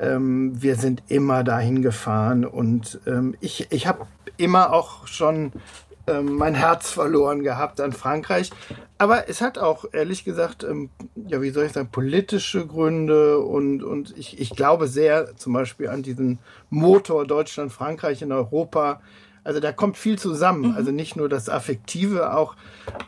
ähm, 0.00 0.60
wir 0.60 0.76
sind 0.76 1.02
immer 1.08 1.44
dahin 1.44 1.82
gefahren 1.82 2.44
und 2.44 3.00
ähm, 3.06 3.36
ich, 3.40 3.68
ich 3.70 3.86
habe 3.86 4.06
immer 4.36 4.72
auch 4.72 5.06
schon 5.06 5.52
ähm, 6.06 6.36
mein 6.36 6.54
Herz 6.54 6.90
verloren 6.90 7.42
gehabt 7.42 7.80
an 7.80 7.92
Frankreich. 7.92 8.50
Aber 8.98 9.28
es 9.28 9.40
hat 9.40 9.58
auch, 9.58 9.84
ehrlich 9.92 10.24
gesagt, 10.24 10.64
ähm, 10.64 10.90
ja, 11.14 11.40
wie 11.42 11.50
soll 11.50 11.66
ich 11.66 11.72
sagen, 11.72 11.90
politische 11.90 12.66
Gründe 12.66 13.38
und, 13.38 13.82
und 13.82 14.16
ich, 14.16 14.40
ich 14.40 14.50
glaube 14.50 14.88
sehr 14.88 15.36
zum 15.36 15.52
Beispiel 15.52 15.88
an 15.88 16.02
diesen 16.02 16.38
Motor 16.70 17.26
Deutschland-Frankreich 17.26 18.22
in 18.22 18.32
Europa, 18.32 19.00
also 19.44 19.60
da 19.60 19.72
kommt 19.72 19.96
viel 19.96 20.18
zusammen. 20.18 20.70
Mhm. 20.70 20.76
Also 20.76 20.90
nicht 20.90 21.16
nur 21.16 21.28
das 21.28 21.48
Affektive, 21.48 22.34
auch 22.34 22.56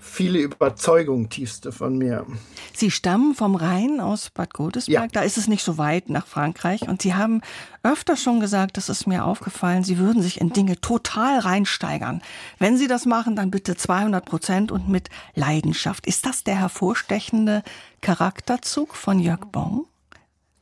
viele 0.01 0.39
Überzeugungen 0.39 1.29
tiefste 1.29 1.73
von 1.73 1.99
mir. 1.99 2.27
Sie 2.75 2.91
stammen 2.91 3.35
vom 3.35 3.55
Rhein 3.55 4.01
aus 4.01 4.31
Bad 4.31 4.55
Godesberg. 4.55 5.15
Ja. 5.15 5.21
Da 5.21 5.21
ist 5.23 5.39
es 5.39 5.49
nicht 5.49 5.63
so 5.63 5.79
weit 5.79 6.09
nach 6.09 6.27
Frankreich. 6.27 6.89
Und 6.89 7.03
Sie 7.03 7.15
haben 7.15 7.43
öfter 7.83 8.17
schon 8.17 8.41
gesagt, 8.41 8.77
das 8.77 8.89
ist 8.89 9.07
mir 9.07 9.25
aufgefallen, 9.25 9.85
Sie 9.85 9.99
würden 9.99 10.23
sich 10.23 10.41
in 10.41 10.53
Dinge 10.53 10.81
total 10.81 11.39
reinsteigern. 11.39 12.23
Wenn 12.59 12.77
Sie 12.77 12.89
das 12.89 13.07
machen, 13.07 13.37
dann 13.37 13.51
bitte 13.51 13.77
200 13.77 14.25
Prozent 14.25 14.73
und 14.73 14.89
mit 14.89 15.11
Leidenschaft. 15.35 16.07
Ist 16.07 16.27
das 16.27 16.45
der 16.45 16.59
hervorstechende 16.59 17.63
Charakterzug 18.01 18.97
von 18.97 19.19
Jörg 19.19 19.47
Bong? 19.53 19.87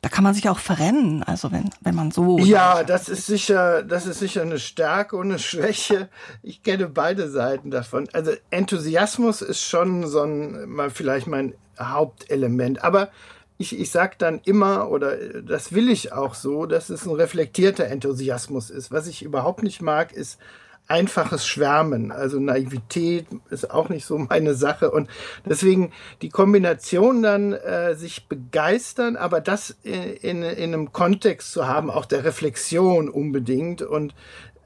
Da 0.02 0.08
kann 0.08 0.24
man 0.24 0.32
sich 0.32 0.48
auch 0.48 0.58
verrennen, 0.58 1.22
also 1.22 1.52
wenn, 1.52 1.68
wenn 1.82 1.94
man 1.94 2.10
so. 2.10 2.38
Ja, 2.38 2.84
das 2.84 3.10
ist 3.10 3.26
sicher, 3.26 3.82
das 3.82 4.06
ist 4.06 4.18
sicher 4.18 4.40
eine 4.40 4.58
Stärke 4.58 5.16
und 5.16 5.26
eine 5.26 5.38
Schwäche. 5.38 6.08
Ich 6.42 6.62
kenne 6.62 6.88
beide 6.88 7.28
Seiten 7.28 7.70
davon. 7.70 8.08
Also 8.14 8.32
Enthusiasmus 8.50 9.42
ist 9.42 9.62
schon 9.62 10.06
so 10.06 10.22
ein, 10.22 10.70
mal 10.70 10.88
vielleicht 10.88 11.26
mein 11.26 11.54
Hauptelement. 11.78 12.82
Aber 12.82 13.10
ich, 13.58 13.78
ich 13.78 13.90
sage 13.90 14.14
dann 14.16 14.40
immer, 14.44 14.90
oder 14.90 15.16
das 15.42 15.74
will 15.74 15.90
ich 15.90 16.14
auch 16.14 16.34
so, 16.34 16.64
dass 16.64 16.88
es 16.88 17.04
ein 17.04 17.14
reflektierter 17.14 17.84
Enthusiasmus 17.84 18.70
ist. 18.70 18.90
Was 18.90 19.06
ich 19.06 19.22
überhaupt 19.22 19.62
nicht 19.62 19.82
mag, 19.82 20.12
ist 20.12 20.38
einfaches 20.90 21.46
Schwärmen. 21.46 22.10
Also 22.10 22.40
Naivität 22.40 23.26
ist 23.48 23.70
auch 23.70 23.88
nicht 23.88 24.04
so 24.04 24.18
meine 24.18 24.54
Sache. 24.54 24.90
Und 24.90 25.08
deswegen 25.44 25.92
die 26.20 26.28
Kombination 26.28 27.22
dann 27.22 27.52
äh, 27.52 27.94
sich 27.94 28.26
begeistern, 28.26 29.16
aber 29.16 29.40
das 29.40 29.76
in, 29.84 30.02
in, 30.02 30.42
in 30.42 30.74
einem 30.74 30.92
Kontext 30.92 31.52
zu 31.52 31.66
haben, 31.66 31.90
auch 31.90 32.06
der 32.06 32.24
Reflexion 32.24 33.08
unbedingt. 33.08 33.82
Und 33.82 34.14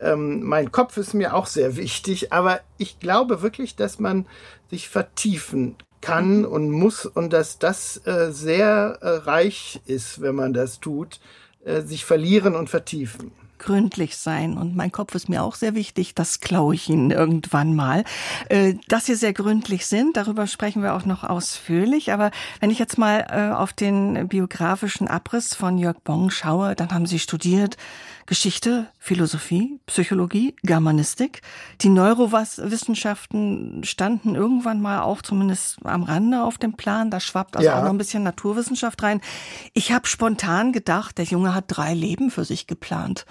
ähm, 0.01 0.43
mein 0.43 0.73
Kopf 0.73 0.97
ist 0.97 1.13
mir 1.13 1.35
auch 1.35 1.47
sehr 1.47 1.77
wichtig, 1.77 2.33
aber 2.33 2.61
ich 2.79 2.99
glaube 2.99 3.43
wirklich, 3.43 3.77
dass 3.77 3.99
man 3.99 4.27
sich 4.71 4.89
vertiefen 4.89 5.77
kann 6.01 6.45
und 6.45 6.71
muss 6.71 7.07
und 7.07 7.33
dass 7.33 7.59
das 7.59 8.07
äh, 8.07 8.31
sehr 8.31 8.99
äh, 9.01 9.09
reich 9.09 9.81
ist, 9.87 10.21
wenn 10.21 10.35
man 10.35 10.53
das 10.53 10.81
tut, 10.81 11.21
äh, 11.65 11.83
sich 11.83 12.05
verlieren 12.05 12.55
und 12.55 12.71
vertiefen 12.71 13.33
gründlich 13.59 14.17
sein. 14.17 14.57
Und 14.57 14.77
mein 14.77 14.93
Kopf 14.93 15.15
ist 15.15 15.29
mir 15.29 15.43
auch 15.43 15.55
sehr 15.55 15.75
wichtig. 15.75 16.15
Das 16.15 16.41
klaue 16.41 16.75
ich 16.75 16.89
Ihnen 16.89 17.11
irgendwann 17.11 17.75
mal. 17.75 18.05
Äh, 18.49 18.75
dass 18.89 19.07
Sie 19.07 19.15
sehr 19.15 19.33
gründlich 19.33 19.87
sind, 19.87 20.17
darüber 20.17 20.47
sprechen 20.47 20.83
wir 20.83 20.95
auch 20.95 21.05
noch 21.05 21.25
ausführlich. 21.25 22.13
Aber 22.13 22.31
wenn 22.61 22.71
ich 22.71 22.79
jetzt 22.79 22.99
mal 22.99 23.27
äh, 23.31 23.55
auf 23.55 23.73
den 23.73 24.29
biografischen 24.29 25.09
Abriss 25.09 25.55
von 25.55 25.79
Jörg 25.79 25.99
Bong 26.05 26.31
schaue, 26.31 26.75
dann 26.75 26.91
haben 26.91 27.07
Sie 27.07 27.19
studiert 27.19 27.77
Geschichte, 28.27 28.87
Philosophie, 28.99 29.81
Psychologie, 29.87 30.57
Germanistik. 30.63 31.43
Die 31.83 31.91
Neurowissenschaften 31.91 33.85
standen 33.85 34.35
irgendwann 34.35 34.81
mal 34.81 35.03
auch 35.03 35.21
zumindest 35.21 35.79
am 35.85 36.03
Rande 36.05 36.43
auf 36.43 36.57
dem 36.57 36.75
Plan. 36.75 37.11
Da 37.11 37.21
schwappt 37.21 37.57
also 37.57 37.69
ja. 37.69 37.79
auch 37.79 37.83
noch 37.83 37.91
ein 37.91 37.99
bisschen 37.99 38.23
Naturwissenschaft 38.23 39.03
rein. 39.03 39.21
Ich 39.75 39.93
habe 39.93 40.07
spontan 40.07 40.73
gedacht, 40.73 41.19
der 41.19 41.27
Junge 41.27 41.55
hat 41.55 41.65
drei 41.69 41.93
Leben 41.93 42.31
für 42.31 42.45
sich 42.45 42.67
geplant. 42.67 43.27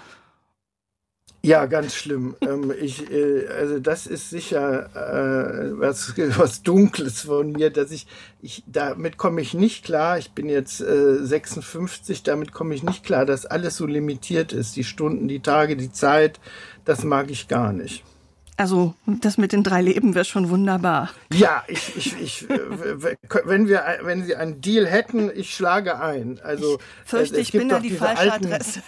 Ja, 1.44 1.66
ganz 1.66 1.94
schlimm. 1.94 2.36
ähm, 2.40 2.72
ich, 2.80 3.10
äh, 3.12 3.46
also 3.48 3.78
das 3.78 4.06
ist 4.06 4.30
sicher 4.30 4.88
äh, 4.94 5.78
was, 5.78 6.14
was 6.38 6.62
Dunkles 6.62 7.20
von 7.20 7.52
mir, 7.52 7.68
dass 7.68 7.90
ich, 7.90 8.06
ich 8.40 8.64
damit 8.66 9.18
komme 9.18 9.42
ich 9.42 9.52
nicht 9.52 9.84
klar. 9.84 10.16
Ich 10.16 10.30
bin 10.32 10.48
jetzt 10.48 10.80
äh, 10.80 11.22
56, 11.22 12.22
damit 12.22 12.52
komme 12.52 12.74
ich 12.74 12.82
nicht 12.82 13.04
klar, 13.04 13.26
dass 13.26 13.44
alles 13.44 13.76
so 13.76 13.84
limitiert 13.84 14.54
ist. 14.54 14.74
Die 14.76 14.84
Stunden, 14.84 15.28
die 15.28 15.40
Tage, 15.40 15.76
die 15.76 15.92
Zeit, 15.92 16.40
das 16.86 17.04
mag 17.04 17.30
ich 17.30 17.46
gar 17.46 17.74
nicht. 17.74 18.04
Also 18.56 18.94
das 19.04 19.36
mit 19.36 19.52
den 19.52 19.64
drei 19.64 19.82
Leben 19.82 20.14
wäre 20.14 20.24
schon 20.24 20.48
wunderbar. 20.48 21.10
Ja, 21.30 21.62
ich, 21.68 21.94
ich, 21.94 22.22
ich, 22.22 22.48
wenn 22.48 23.68
wir, 23.68 23.82
wenn 24.02 24.24
Sie 24.24 24.34
einen 24.34 24.62
Deal 24.62 24.86
hätten, 24.86 25.30
ich 25.34 25.54
schlage 25.54 26.00
ein. 26.00 26.40
Also 26.42 26.78
ich 26.78 27.10
fürchte, 27.10 27.38
ich 27.38 27.52
bin 27.52 27.68
da 27.68 27.80
die 27.80 27.90
falsche 27.90 28.32
alten, 28.32 28.46
Adresse. 28.46 28.80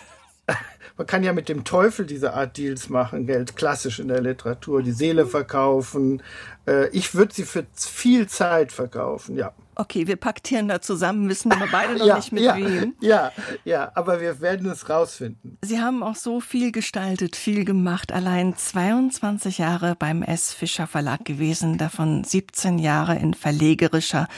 Man 0.96 1.06
kann 1.06 1.22
ja 1.22 1.32
mit 1.32 1.48
dem 1.48 1.64
Teufel 1.64 2.06
diese 2.06 2.32
Art 2.34 2.56
Deals 2.56 2.88
machen, 2.88 3.26
Geld 3.26 3.56
klassisch 3.56 3.98
in 3.98 4.08
der 4.08 4.22
Literatur, 4.22 4.82
die 4.82 4.92
Seele 4.92 5.26
verkaufen. 5.26 6.22
Äh, 6.66 6.88
ich 6.88 7.14
würde 7.14 7.34
sie 7.34 7.44
für 7.44 7.66
viel 7.74 8.28
Zeit 8.28 8.72
verkaufen, 8.72 9.36
ja. 9.36 9.52
Okay, 9.78 10.06
wir 10.06 10.16
paktieren 10.16 10.68
da 10.68 10.80
zusammen, 10.80 11.28
wissen 11.28 11.52
aber 11.52 11.66
beide 11.70 11.98
noch 11.98 12.06
ja, 12.06 12.16
nicht 12.16 12.32
mit 12.32 12.42
ja, 12.42 12.56
wem. 12.56 12.94
Ja, 13.00 13.30
ja, 13.64 13.92
aber 13.94 14.22
wir 14.22 14.40
werden 14.40 14.70
es 14.70 14.88
rausfinden. 14.88 15.58
Sie 15.60 15.80
haben 15.80 16.02
auch 16.02 16.16
so 16.16 16.40
viel 16.40 16.72
gestaltet, 16.72 17.36
viel 17.36 17.66
gemacht. 17.66 18.10
Allein 18.10 18.56
22 18.56 19.58
Jahre 19.58 19.94
beim 19.94 20.22
S. 20.22 20.54
Fischer 20.54 20.86
Verlag 20.86 21.26
gewesen, 21.26 21.76
davon 21.76 22.24
17 22.24 22.78
Jahre 22.78 23.16
in 23.16 23.34
verlegerischer 23.34 24.28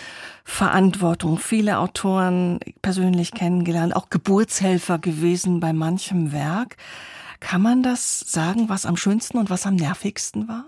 Verantwortung. 0.42 1.38
Viele 1.38 1.78
Autoren 1.78 2.58
persönlich 2.82 3.30
kennengelernt, 3.30 3.94
auch 3.94 4.10
Geburtshelfer 4.10 4.98
gewesen 4.98 5.60
bei 5.60 5.72
manchem 5.72 6.32
Werk. 6.32 6.76
Kann 7.38 7.62
man 7.62 7.84
das 7.84 8.18
sagen, 8.18 8.68
was 8.68 8.86
am 8.86 8.96
schönsten 8.96 9.38
und 9.38 9.50
was 9.50 9.66
am 9.66 9.76
nervigsten 9.76 10.48
war? 10.48 10.64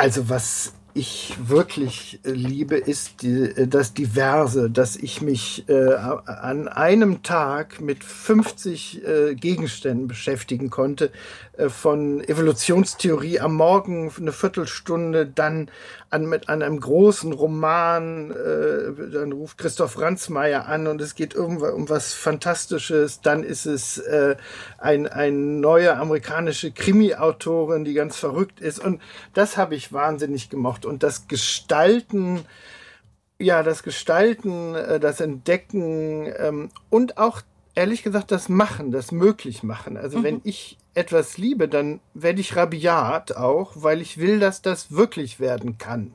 Also 0.00 0.22
was 0.30 0.72
ich 0.94 1.36
wirklich 1.42 2.20
liebe, 2.24 2.76
ist 2.76 3.22
die, 3.22 3.42
äh, 3.42 3.66
das 3.66 3.94
Diverse, 3.94 4.70
dass 4.70 4.96
ich 4.96 5.20
mich 5.22 5.68
äh, 5.68 5.94
an 5.94 6.68
einem 6.68 7.22
Tag 7.22 7.80
mit 7.80 8.04
50 8.04 9.04
äh, 9.04 9.34
Gegenständen 9.34 10.08
beschäftigen 10.08 10.70
konnte, 10.70 11.10
äh, 11.56 11.68
von 11.68 12.22
Evolutionstheorie 12.22 13.40
am 13.40 13.54
Morgen 13.54 14.10
eine 14.18 14.32
Viertelstunde, 14.32 15.26
dann 15.26 15.70
an, 16.10 16.26
mit 16.26 16.48
an 16.48 16.62
einem 16.62 16.80
großen 16.80 17.32
Roman, 17.32 18.32
äh, 18.32 19.10
dann 19.12 19.32
ruft 19.32 19.58
Christoph 19.58 19.98
Ransmayr 19.98 20.66
an 20.66 20.88
und 20.88 21.00
es 21.00 21.14
geht 21.14 21.36
um, 21.36 21.58
um 21.58 21.88
was 21.88 22.14
Fantastisches, 22.14 23.20
dann 23.20 23.44
ist 23.44 23.64
es 23.66 23.98
äh, 23.98 24.36
ein, 24.78 25.06
ein 25.06 25.60
neue 25.60 25.96
amerikanische 25.96 26.72
Krimi-Autorin, 26.72 27.84
die 27.84 27.94
ganz 27.94 28.16
verrückt 28.16 28.60
ist. 28.60 28.80
Und 28.80 29.00
das 29.34 29.56
habe 29.56 29.76
ich 29.76 29.92
wahnsinnig 29.92 30.50
gemocht 30.50 30.79
und 30.86 31.02
das 31.02 31.28
Gestalten 31.28 32.44
ja, 33.40 33.62
das 33.62 33.82
Gestalten, 33.82 34.74
äh, 34.74 35.00
das 35.00 35.20
Entdecken 35.20 36.30
ähm, 36.36 36.68
und 36.90 37.18
auch 37.18 37.40
ehrlich 37.74 38.02
gesagt 38.02 38.30
das 38.30 38.48
Machen, 38.48 38.92
das 38.92 39.10
möglich 39.12 39.62
machen. 39.62 39.96
Also 39.96 40.18
mhm. 40.18 40.22
wenn 40.22 40.40
ich 40.44 40.76
etwas 40.94 41.38
liebe, 41.38 41.66
dann 41.66 42.00
werde 42.14 42.40
ich 42.40 42.54
rabiat 42.54 43.36
auch, 43.36 43.72
weil 43.76 44.00
ich 44.00 44.18
will, 44.18 44.38
dass 44.38 44.60
das 44.60 44.92
wirklich 44.92 45.40
werden 45.40 45.78
kann. 45.78 46.12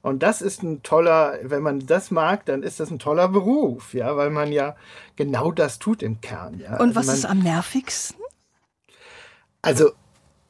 Und 0.00 0.22
das 0.22 0.40
ist 0.40 0.62
ein 0.62 0.84
toller, 0.84 1.38
wenn 1.42 1.62
man 1.62 1.84
das 1.84 2.12
mag, 2.12 2.46
dann 2.46 2.62
ist 2.62 2.78
das 2.78 2.90
ein 2.90 3.00
toller 3.00 3.28
Beruf, 3.28 3.94
ja, 3.94 4.16
weil 4.16 4.30
man 4.30 4.52
ja 4.52 4.76
genau 5.16 5.50
das 5.50 5.80
tut 5.80 6.04
im 6.04 6.20
Kern. 6.20 6.60
Ja. 6.60 6.74
Und 6.74 6.88
also 6.88 6.94
was 6.94 7.06
man, 7.06 7.16
ist 7.16 7.24
am 7.26 7.38
nervigsten? 7.40 8.22
Also 9.60 9.90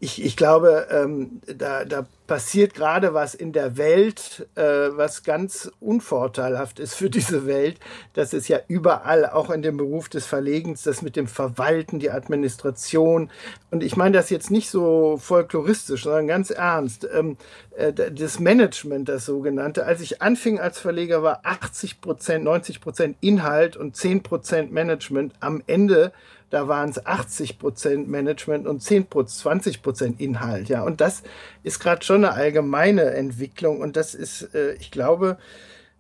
ich, 0.01 0.25
ich 0.25 0.37
glaube, 0.37 0.87
ähm, 0.91 1.41
da, 1.47 1.85
da 1.85 2.07
passiert 2.29 2.75
gerade 2.75 3.15
was 3.15 3.35
in 3.35 3.53
der 3.53 3.77
Welt, 3.79 4.47
äh, 4.55 4.63
was 4.63 5.25
ganz 5.25 5.73
unvorteilhaft 5.81 6.79
ist 6.79 6.95
für 6.95 7.11
diese 7.11 7.47
Welt. 7.47 7.81
Das 8.13 8.33
ist 8.33 8.47
ja 8.47 8.61
überall, 8.69 9.27
auch 9.27 9.51
in 9.51 9.63
dem 9.63 9.77
Beruf 9.77 10.09
des 10.09 10.25
Verlegens, 10.25 10.85
das 10.85 11.03
mit 11.03 11.17
dem 11.17 11.27
Verwalten, 11.27 11.99
die 11.99 12.13
Administration. 12.13 13.29
Und 13.73 13.83
ich 13.83 13.97
meine 13.97 14.17
das 14.17 14.31
jetzt 14.31 14.53
nicht 14.53 14.71
so 14.71 15.19
folkloristisch, 15.21 16.05
sondern 16.05 16.29
ganz 16.29 16.51
ernst. 16.51 17.09
Ähm, 17.13 17.37
äh, 17.77 17.93
das 17.93 18.39
Management, 18.39 19.09
das 19.09 19.25
sogenannte. 19.25 19.85
Als 19.85 20.01
ich 20.01 20.23
anfing 20.23 20.61
als 20.61 20.79
Verleger, 20.79 21.25
war 21.25 21.41
80 21.43 22.01
Prozent, 22.01 22.45
90 22.45 22.81
Prozent 22.81 23.17
Inhalt 23.21 23.77
und 23.77 23.97
10 23.97 24.23
Prozent 24.23 24.71
Management. 24.71 25.33
Am 25.41 25.61
Ende 25.67 26.13
da 26.51 26.69
waren 26.69 26.91
es 26.91 27.05
80 27.05 27.59
Prozent 27.59 28.09
Management 28.09 28.67
und 28.67 28.83
10 28.83 29.07
20 29.27 29.83
Prozent 29.83 30.21
Inhalt. 30.21 30.69
Ja, 30.69 30.83
und 30.83 31.01
das 31.01 31.23
ist 31.63 31.81
gerade 31.81 32.05
schon 32.05 32.25
eine 32.25 32.33
allgemeine 32.35 33.03
Entwicklung 33.15 33.81
und 33.81 33.97
das 33.97 34.15
ist, 34.15 34.55
äh, 34.55 34.75
ich 34.75 34.91
glaube, 34.91 35.39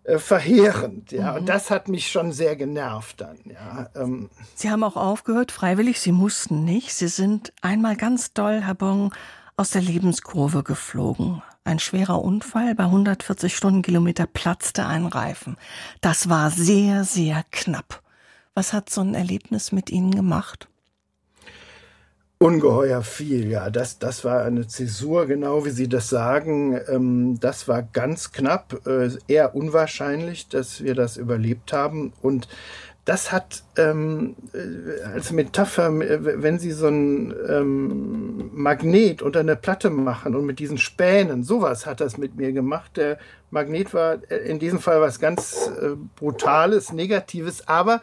äh, 0.08 0.18
verheerend. 0.18 1.12
Ja, 1.12 1.32
mhm. 1.32 1.38
und 1.38 1.48
das 1.50 1.70
hat 1.70 1.88
mich 1.88 2.10
schon 2.10 2.32
sehr 2.32 2.56
genervt 2.56 3.20
dann. 3.20 3.38
Ja, 3.44 3.90
ähm. 3.94 4.30
Sie 4.54 4.70
haben 4.70 4.82
auch 4.82 4.96
aufgehört, 4.96 5.52
freiwillig. 5.52 6.00
Sie 6.00 6.12
mussten 6.12 6.64
nicht. 6.64 6.94
Sie 6.94 7.08
sind 7.08 7.52
einmal 7.60 7.96
ganz 7.96 8.32
doll, 8.32 8.62
Herr 8.62 8.74
Bong, 8.74 9.14
aus 9.58 9.70
der 9.70 9.82
Lebenskurve 9.82 10.62
geflogen. 10.62 11.42
Ein 11.64 11.78
schwerer 11.78 12.22
Unfall 12.22 12.74
bei 12.74 12.84
140 12.84 13.54
Stundenkilometer 13.54 14.26
platzte 14.26 14.86
ein 14.86 15.04
Reifen. 15.04 15.58
Das 16.00 16.30
war 16.30 16.50
sehr, 16.50 17.04
sehr 17.04 17.44
knapp. 17.50 18.00
Was 18.58 18.72
hat 18.72 18.90
so 18.90 19.02
ein 19.02 19.14
Erlebnis 19.14 19.70
mit 19.70 19.88
Ihnen 19.88 20.10
gemacht? 20.10 20.66
Ungeheuer 22.38 23.02
viel, 23.02 23.48
ja. 23.48 23.70
Das, 23.70 24.00
das 24.00 24.24
war 24.24 24.42
eine 24.42 24.66
Zäsur, 24.66 25.26
genau 25.26 25.64
wie 25.64 25.70
Sie 25.70 25.88
das 25.88 26.08
sagen. 26.08 26.76
Ähm, 26.88 27.38
das 27.38 27.68
war 27.68 27.84
ganz 27.84 28.32
knapp, 28.32 28.84
äh, 28.84 29.10
eher 29.28 29.54
unwahrscheinlich, 29.54 30.48
dass 30.48 30.82
wir 30.82 30.96
das 30.96 31.16
überlebt 31.18 31.72
haben. 31.72 32.12
Und 32.20 32.48
das 33.04 33.30
hat 33.30 33.62
ähm, 33.76 34.34
äh, 34.52 35.04
als 35.04 35.30
Metapher, 35.30 35.96
wenn 35.96 36.58
Sie 36.58 36.72
so 36.72 36.88
ein 36.88 37.32
ähm, 37.48 38.50
Magnet 38.52 39.22
unter 39.22 39.38
eine 39.38 39.54
Platte 39.54 39.88
machen 39.88 40.34
und 40.34 40.46
mit 40.46 40.58
diesen 40.58 40.78
Spänen, 40.78 41.44
sowas 41.44 41.86
hat 41.86 42.00
das 42.00 42.18
mit 42.18 42.34
mir 42.34 42.50
gemacht. 42.50 42.96
Der 42.96 43.18
Magnet 43.52 43.94
war 43.94 44.18
äh, 44.32 44.38
in 44.38 44.58
diesem 44.58 44.80
Fall 44.80 45.00
was 45.00 45.20
ganz 45.20 45.70
äh, 45.80 45.90
Brutales, 46.16 46.92
Negatives, 46.92 47.68
aber 47.68 48.02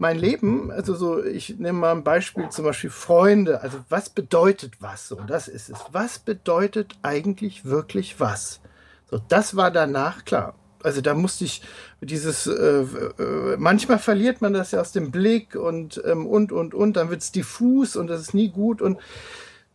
mein 0.00 0.18
Leben, 0.18 0.70
also 0.70 0.94
so, 0.94 1.22
ich 1.22 1.58
nehme 1.58 1.78
mal 1.78 1.92
ein 1.92 2.02
Beispiel, 2.02 2.48
zum 2.48 2.64
Beispiel 2.64 2.88
Freunde. 2.88 3.60
Also 3.60 3.78
was 3.90 4.08
bedeutet 4.08 4.72
was? 4.80 5.08
So, 5.08 5.16
das 5.26 5.46
ist 5.46 5.68
es. 5.68 5.78
Was 5.92 6.18
bedeutet 6.18 6.96
eigentlich 7.02 7.66
wirklich 7.66 8.18
was? 8.18 8.60
So, 9.10 9.20
das 9.28 9.56
war 9.56 9.70
danach 9.70 10.24
klar. 10.24 10.54
Also 10.82 11.02
da 11.02 11.12
musste 11.12 11.44
ich 11.44 11.60
dieses, 12.00 12.46
äh, 12.46 12.80
äh, 12.80 13.56
manchmal 13.58 13.98
verliert 13.98 14.40
man 14.40 14.54
das 14.54 14.70
ja 14.70 14.80
aus 14.80 14.92
dem 14.92 15.10
Blick 15.10 15.54
und 15.54 16.02
ähm, 16.06 16.26
und 16.26 16.50
und 16.50 16.72
und, 16.72 16.96
dann 16.96 17.10
wird 17.10 17.20
es 17.20 17.30
diffus 17.30 17.94
und 17.94 18.06
das 18.06 18.22
ist 18.22 18.32
nie 18.32 18.48
gut 18.48 18.80
und 18.80 18.98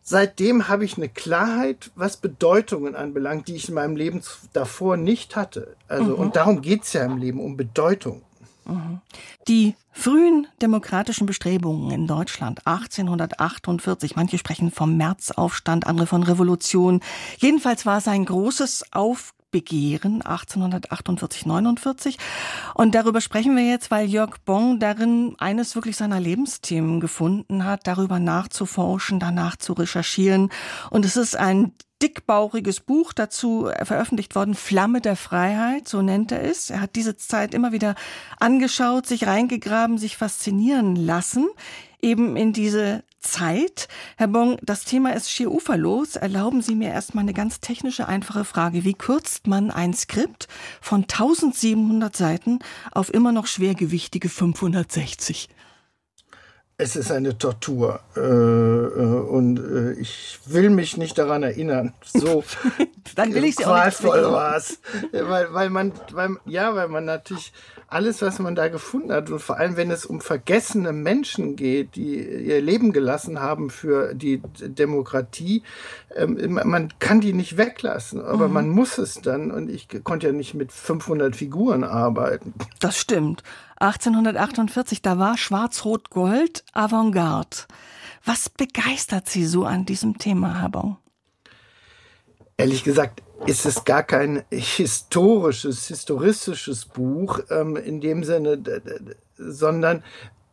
seitdem 0.02 0.66
habe 0.66 0.84
ich 0.84 0.96
eine 0.96 1.08
Klarheit, 1.08 1.92
was 1.94 2.16
Bedeutungen 2.16 2.96
anbelangt, 2.96 3.46
die 3.46 3.54
ich 3.54 3.68
in 3.68 3.76
meinem 3.76 3.94
Leben 3.94 4.22
davor 4.52 4.96
nicht 4.96 5.36
hatte. 5.36 5.76
Also, 5.86 6.14
mhm. 6.14 6.14
und 6.14 6.36
darum 6.36 6.62
geht 6.62 6.82
es 6.82 6.94
ja 6.94 7.04
im 7.04 7.18
Leben, 7.18 7.38
um 7.38 7.56
Bedeutung. 7.56 8.22
Die 9.48 9.74
frühen 9.92 10.46
demokratischen 10.60 11.26
Bestrebungen 11.26 11.90
in 11.90 12.06
Deutschland 12.06 12.66
1848, 12.66 14.16
manche 14.16 14.38
sprechen 14.38 14.70
vom 14.70 14.96
Märzaufstand, 14.96 15.86
andere 15.86 16.06
von 16.06 16.22
Revolution. 16.22 17.00
Jedenfalls 17.38 17.86
war 17.86 17.98
es 17.98 18.08
ein 18.08 18.24
großes 18.24 18.92
Aufbegehren 18.92 20.22
1848, 20.22 21.46
49. 21.46 22.18
Und 22.74 22.94
darüber 22.94 23.20
sprechen 23.20 23.56
wir 23.56 23.68
jetzt, 23.68 23.90
weil 23.90 24.08
Jörg 24.08 24.38
Bong 24.44 24.80
darin 24.80 25.36
eines 25.38 25.76
wirklich 25.76 25.96
seiner 25.96 26.18
Lebensthemen 26.20 26.98
gefunden 27.00 27.64
hat, 27.64 27.86
darüber 27.86 28.18
nachzuforschen, 28.18 29.20
danach 29.20 29.56
zu 29.56 29.74
recherchieren. 29.74 30.50
Und 30.90 31.04
es 31.04 31.16
ist 31.16 31.36
ein 31.36 31.72
dickbauchiges 32.02 32.80
Buch 32.80 33.12
dazu 33.12 33.70
veröffentlicht 33.82 34.34
worden, 34.34 34.54
Flamme 34.54 35.00
der 35.00 35.16
Freiheit, 35.16 35.88
so 35.88 36.02
nennt 36.02 36.32
er 36.32 36.42
es. 36.42 36.70
Er 36.70 36.80
hat 36.80 36.96
diese 36.96 37.16
Zeit 37.16 37.54
immer 37.54 37.72
wieder 37.72 37.94
angeschaut, 38.38 39.06
sich 39.06 39.26
reingegraben, 39.26 39.98
sich 39.98 40.16
faszinieren 40.16 40.96
lassen, 40.96 41.48
eben 42.02 42.36
in 42.36 42.52
diese 42.52 43.02
Zeit. 43.20 43.88
Herr 44.16 44.28
Bong, 44.28 44.58
das 44.62 44.84
Thema 44.84 45.14
ist 45.14 45.30
schier 45.30 45.50
uferlos. 45.50 46.16
Erlauben 46.16 46.62
Sie 46.62 46.74
mir 46.74 46.90
erstmal 46.90 47.22
eine 47.22 47.34
ganz 47.34 47.60
technische, 47.60 48.06
einfache 48.06 48.44
Frage. 48.44 48.84
Wie 48.84 48.94
kürzt 48.94 49.46
man 49.46 49.70
ein 49.70 49.94
Skript 49.94 50.48
von 50.80 51.02
1700 51.02 52.16
Seiten 52.16 52.60
auf 52.92 53.12
immer 53.12 53.32
noch 53.32 53.46
schwergewichtige 53.46 54.28
560? 54.28 55.48
Es 56.78 56.94
ist 56.94 57.10
eine 57.10 57.38
Tortur 57.38 58.00
äh, 58.16 58.20
äh, 58.20 58.22
und 58.22 59.58
äh, 59.58 59.92
ich 59.92 60.38
will 60.44 60.68
mich 60.68 60.98
nicht 60.98 61.16
daran 61.16 61.42
erinnern. 61.42 61.94
So 62.04 62.44
dann 63.14 63.32
will 63.32 63.44
ich 63.44 63.56
sie 63.56 63.64
auch 63.64 63.82
nicht 63.82 64.04
war 64.04 64.56
es, 64.56 64.78
weil, 65.10 65.54
weil 65.54 65.70
man, 65.70 65.92
weil, 66.12 66.36
ja, 66.44 66.74
weil 66.74 66.88
man 66.88 67.06
natürlich 67.06 67.54
alles, 67.88 68.20
was 68.22 68.38
man 68.38 68.54
da 68.54 68.68
gefunden 68.68 69.12
hat 69.12 69.30
und 69.30 69.40
vor 69.40 69.58
allem, 69.58 69.76
wenn 69.76 69.90
es 69.90 70.04
um 70.04 70.20
vergessene 70.20 70.92
Menschen 70.92 71.56
geht, 71.56 71.94
die 71.94 72.16
ihr 72.16 72.60
Leben 72.60 72.92
gelassen 72.92 73.40
haben 73.40 73.70
für 73.70 74.14
die 74.14 74.42
Demokratie, 74.60 75.62
ähm, 76.14 76.58
man 76.64 76.92
kann 76.98 77.20
die 77.20 77.32
nicht 77.32 77.56
weglassen, 77.56 78.20
aber 78.20 78.48
mhm. 78.48 78.54
man 78.54 78.68
muss 78.70 78.98
es 78.98 79.20
dann 79.20 79.50
und 79.50 79.70
ich 79.70 79.88
konnte 80.02 80.28
ja 80.28 80.32
nicht 80.32 80.54
mit 80.54 80.72
500 80.72 81.36
Figuren 81.36 81.84
arbeiten. 81.84 82.54
Das 82.80 82.98
stimmt. 82.98 83.42
1848, 83.78 85.02
da 85.02 85.18
war 85.18 85.36
Schwarz-Rot-Gold 85.36 86.64
Avantgarde. 86.72 87.56
Was 88.24 88.48
begeistert 88.48 89.28
Sie 89.28 89.46
so 89.46 89.64
an 89.64 89.86
diesem 89.86 90.18
Thema, 90.18 90.60
Herr 90.60 90.70
Bon? 90.70 90.96
Ehrlich 92.58 92.84
gesagt, 92.84 93.22
ist 93.44 93.66
es 93.66 93.84
gar 93.84 94.02
kein 94.02 94.42
historisches, 94.50 95.88
historistisches 95.88 96.86
Buch 96.86 97.40
ähm, 97.50 97.76
in 97.76 98.00
dem 98.00 98.24
Sinne, 98.24 98.58
sondern 99.36 100.02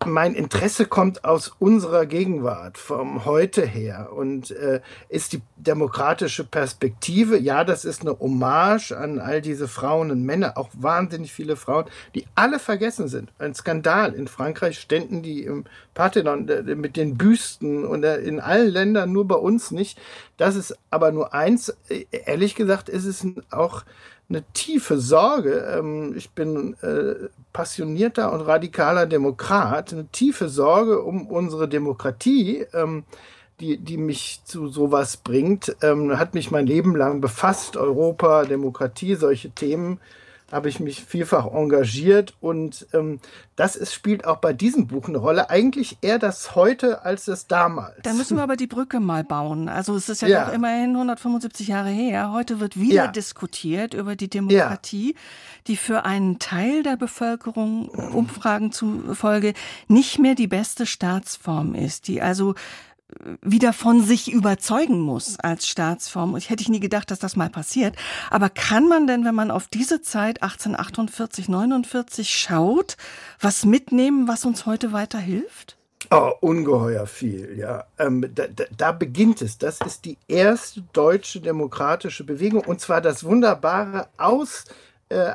mein 0.05 0.35
Interesse 0.35 0.85
kommt 0.85 1.23
aus 1.23 1.53
unserer 1.59 2.05
Gegenwart, 2.05 2.77
vom 2.77 3.23
Heute 3.23 3.65
her 3.65 4.09
und 4.13 4.51
äh, 4.51 4.81
ist 5.07 5.31
die 5.31 5.41
demokratische 5.55 6.43
Perspektive. 6.43 7.37
Ja, 7.37 7.63
das 7.63 7.85
ist 7.85 8.01
eine 8.01 8.19
Hommage 8.19 8.91
an 8.91 9.19
all 9.19 9.41
diese 9.41 9.69
Frauen 9.69 10.11
und 10.11 10.23
Männer, 10.23 10.57
auch 10.57 10.69
wahnsinnig 10.73 11.31
viele 11.31 11.55
Frauen, 11.55 11.85
die 12.15 12.25
alle 12.35 12.59
vergessen 12.59 13.07
sind. 13.07 13.31
Ein 13.39 13.55
Skandal. 13.55 14.13
In 14.13 14.27
Frankreich 14.27 14.77
ständen 14.77 15.21
die 15.21 15.43
im 15.43 15.63
Parthenon 15.93 16.47
äh, 16.49 16.75
mit 16.75 16.97
den 16.97 17.17
Büsten 17.17 17.85
und 17.85 18.03
äh, 18.03 18.17
in 18.17 18.39
allen 18.39 18.69
Ländern, 18.69 19.11
nur 19.11 19.27
bei 19.27 19.35
uns 19.35 19.71
nicht. 19.71 19.99
Das 20.37 20.55
ist 20.55 20.77
aber 20.89 21.11
nur 21.11 21.33
eins. 21.33 21.75
Äh, 21.89 22.05
ehrlich 22.11 22.55
gesagt 22.55 22.89
ist 22.89 23.05
es 23.05 23.25
auch 23.51 23.83
eine 24.29 24.43
tiefe 24.53 24.97
Sorge. 24.99 25.75
Ähm, 25.77 26.13
ich 26.15 26.31
bin 26.31 26.75
passionierter 27.51 28.33
und 28.33 28.41
radikaler 28.41 29.05
Demokrat, 29.05 29.93
eine 29.93 30.07
tiefe 30.07 30.49
Sorge 30.49 31.03
um 31.03 31.27
unsere 31.27 31.67
Demokratie. 31.67 32.65
Ähm, 32.73 33.03
die, 33.59 33.77
die 33.77 33.97
mich 33.97 34.41
zu 34.45 34.67
sowas 34.67 35.17
bringt, 35.17 35.75
ähm, 35.83 36.17
hat 36.17 36.33
mich 36.33 36.49
mein 36.49 36.65
Leben 36.65 36.95
lang 36.95 37.21
befasst. 37.21 37.77
Europa, 37.77 38.45
Demokratie, 38.45 39.13
solche 39.15 39.51
Themen 39.51 39.99
habe 40.53 40.69
ich 40.69 40.79
mich 40.79 41.03
vielfach 41.03 41.51
engagiert 41.51 42.35
und 42.39 42.87
ähm, 42.93 43.19
das 43.55 43.75
ist, 43.75 43.93
spielt 43.93 44.25
auch 44.25 44.37
bei 44.37 44.53
diesem 44.53 44.87
Buch 44.87 45.07
eine 45.07 45.17
Rolle. 45.17 45.49
Eigentlich 45.49 45.97
eher 46.01 46.19
das 46.19 46.55
heute 46.55 47.03
als 47.03 47.25
das 47.25 47.47
damals. 47.47 47.95
Da 48.03 48.13
müssen 48.13 48.37
wir 48.37 48.43
aber 48.43 48.55
die 48.55 48.67
Brücke 48.67 48.99
mal 48.99 49.23
bauen. 49.23 49.67
Also 49.67 49.95
es 49.95 50.09
ist 50.09 50.21
ja, 50.21 50.27
ja. 50.27 50.45
doch 50.45 50.53
immerhin 50.53 50.91
175 50.91 51.67
Jahre 51.67 51.89
her. 51.89 52.31
Heute 52.31 52.59
wird 52.59 52.79
wieder 52.79 53.05
ja. 53.05 53.07
diskutiert 53.07 53.93
über 53.93 54.15
die 54.15 54.29
Demokratie, 54.29 55.13
ja. 55.13 55.19
die 55.67 55.77
für 55.77 56.05
einen 56.05 56.39
Teil 56.39 56.83
der 56.83 56.97
Bevölkerung 56.97 57.89
Umfragen 57.89 58.71
zufolge 58.71 59.53
nicht 59.87 60.19
mehr 60.19 60.35
die 60.35 60.47
beste 60.47 60.85
Staatsform 60.85 61.75
ist, 61.75 62.07
die 62.07 62.21
also 62.21 62.55
wieder 63.41 63.73
von 63.73 64.01
sich 64.01 64.31
überzeugen 64.31 64.99
muss 64.99 65.39
als 65.39 65.67
Staatsform. 65.67 66.33
Und 66.33 66.39
ich 66.39 66.49
hätte 66.49 66.69
nie 66.71 66.79
gedacht, 66.79 67.11
dass 67.11 67.19
das 67.19 67.35
mal 67.35 67.49
passiert. 67.49 67.95
Aber 68.29 68.49
kann 68.49 68.87
man 68.87 69.07
denn, 69.07 69.25
wenn 69.25 69.35
man 69.35 69.51
auf 69.51 69.67
diese 69.67 70.01
Zeit 70.01 70.41
1848, 70.41 71.49
49 71.49 72.29
schaut, 72.29 72.97
was 73.39 73.65
mitnehmen, 73.65 74.27
was 74.27 74.45
uns 74.45 74.65
heute 74.65 74.91
weiterhilft? 74.91 75.77
Oh, 76.11 76.31
ungeheuer 76.41 77.07
viel, 77.07 77.57
ja. 77.57 77.85
Ähm, 77.97 78.29
da, 78.35 78.45
da, 78.47 78.65
da, 78.75 78.91
beginnt 78.91 79.41
es. 79.41 79.57
Das 79.57 79.79
ist 79.81 80.05
die 80.05 80.17
erste 80.27 80.81
deutsche 80.93 81.39
demokratische 81.39 82.23
Bewegung 82.23 82.61
und 82.61 82.81
zwar 82.81 83.01
das 83.01 83.23
Wunderbare 83.23 84.07
aus 84.17 84.65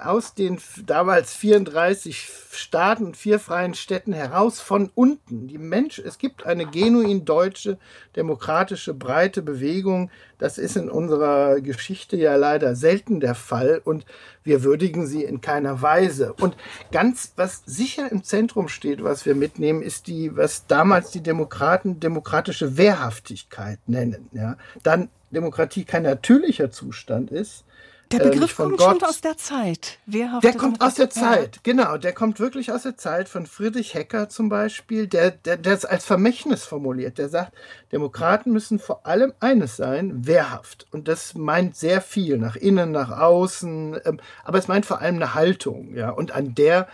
aus 0.02 0.34
den 0.34 0.58
damals 0.86 1.34
34 1.34 2.28
Staaten 2.50 3.14
vier 3.14 3.38
freien 3.38 3.74
Städten 3.74 4.12
heraus 4.12 4.60
von 4.60 4.90
unten. 4.94 5.46
Die 5.46 5.58
Mensch, 5.58 5.98
es 5.98 6.18
gibt 6.18 6.46
eine 6.46 6.66
genuin 6.66 7.24
deutsche, 7.24 7.78
demokratische, 8.16 8.94
breite 8.94 9.42
Bewegung. 9.42 10.10
Das 10.38 10.58
ist 10.58 10.76
in 10.76 10.90
unserer 10.90 11.60
Geschichte 11.60 12.16
ja 12.16 12.36
leider 12.36 12.74
selten 12.74 13.20
der 13.20 13.34
Fall 13.34 13.80
und 13.84 14.06
wir 14.42 14.62
würdigen 14.62 15.06
sie 15.06 15.24
in 15.24 15.40
keiner 15.40 15.82
Weise. 15.82 16.32
Und 16.32 16.56
ganz, 16.90 17.32
was 17.36 17.62
sicher 17.66 18.10
im 18.10 18.24
Zentrum 18.24 18.68
steht, 18.68 19.04
was 19.04 19.26
wir 19.26 19.34
mitnehmen, 19.34 19.82
ist 19.82 20.06
die, 20.06 20.36
was 20.36 20.66
damals 20.66 21.10
die 21.10 21.22
Demokraten 21.22 22.00
demokratische 22.00 22.76
Wehrhaftigkeit 22.76 23.78
nennen. 23.86 24.28
Ja? 24.32 24.56
Dann 24.82 25.10
Demokratie 25.30 25.84
kein 25.84 26.04
natürlicher 26.04 26.70
Zustand 26.70 27.30
ist, 27.30 27.64
der 28.12 28.24
äh, 28.24 28.30
Begriff 28.30 28.56
kommt 28.56 28.78
Gott. 28.78 29.00
schon 29.00 29.08
aus 29.08 29.20
der 29.20 29.36
Zeit. 29.36 29.98
der 30.06 30.54
kommt 30.54 30.80
aus 30.80 30.94
der 30.94 31.10
Zeit, 31.10 31.60
genau. 31.62 31.96
Der 31.96 32.12
kommt 32.12 32.40
wirklich 32.40 32.72
aus 32.72 32.82
der 32.82 32.96
Zeit 32.96 33.28
von 33.28 33.46
Friedrich 33.46 33.94
Hecker 33.94 34.28
zum 34.28 34.48
Beispiel, 34.48 35.06
der, 35.06 35.30
der, 35.30 35.56
der 35.56 35.74
es 35.74 35.84
als 35.84 36.04
Vermächtnis 36.04 36.64
formuliert. 36.64 37.18
Der 37.18 37.28
sagt, 37.28 37.52
Demokraten 37.92 38.52
müssen 38.52 38.78
vor 38.78 39.06
allem 39.06 39.32
eines 39.40 39.76
sein, 39.76 40.26
wehrhaft. 40.26 40.86
Und 40.90 41.08
das 41.08 41.34
meint 41.34 41.76
sehr 41.76 42.00
viel, 42.00 42.38
nach 42.38 42.56
innen, 42.56 42.90
nach 42.90 43.10
außen. 43.10 44.00
Ähm, 44.04 44.20
aber 44.44 44.58
es 44.58 44.68
meint 44.68 44.86
vor 44.86 45.00
allem 45.00 45.16
eine 45.16 45.34
Haltung. 45.34 45.94
Ja. 45.94 46.10
Und 46.10 46.32
an 46.32 46.54
der 46.54 46.88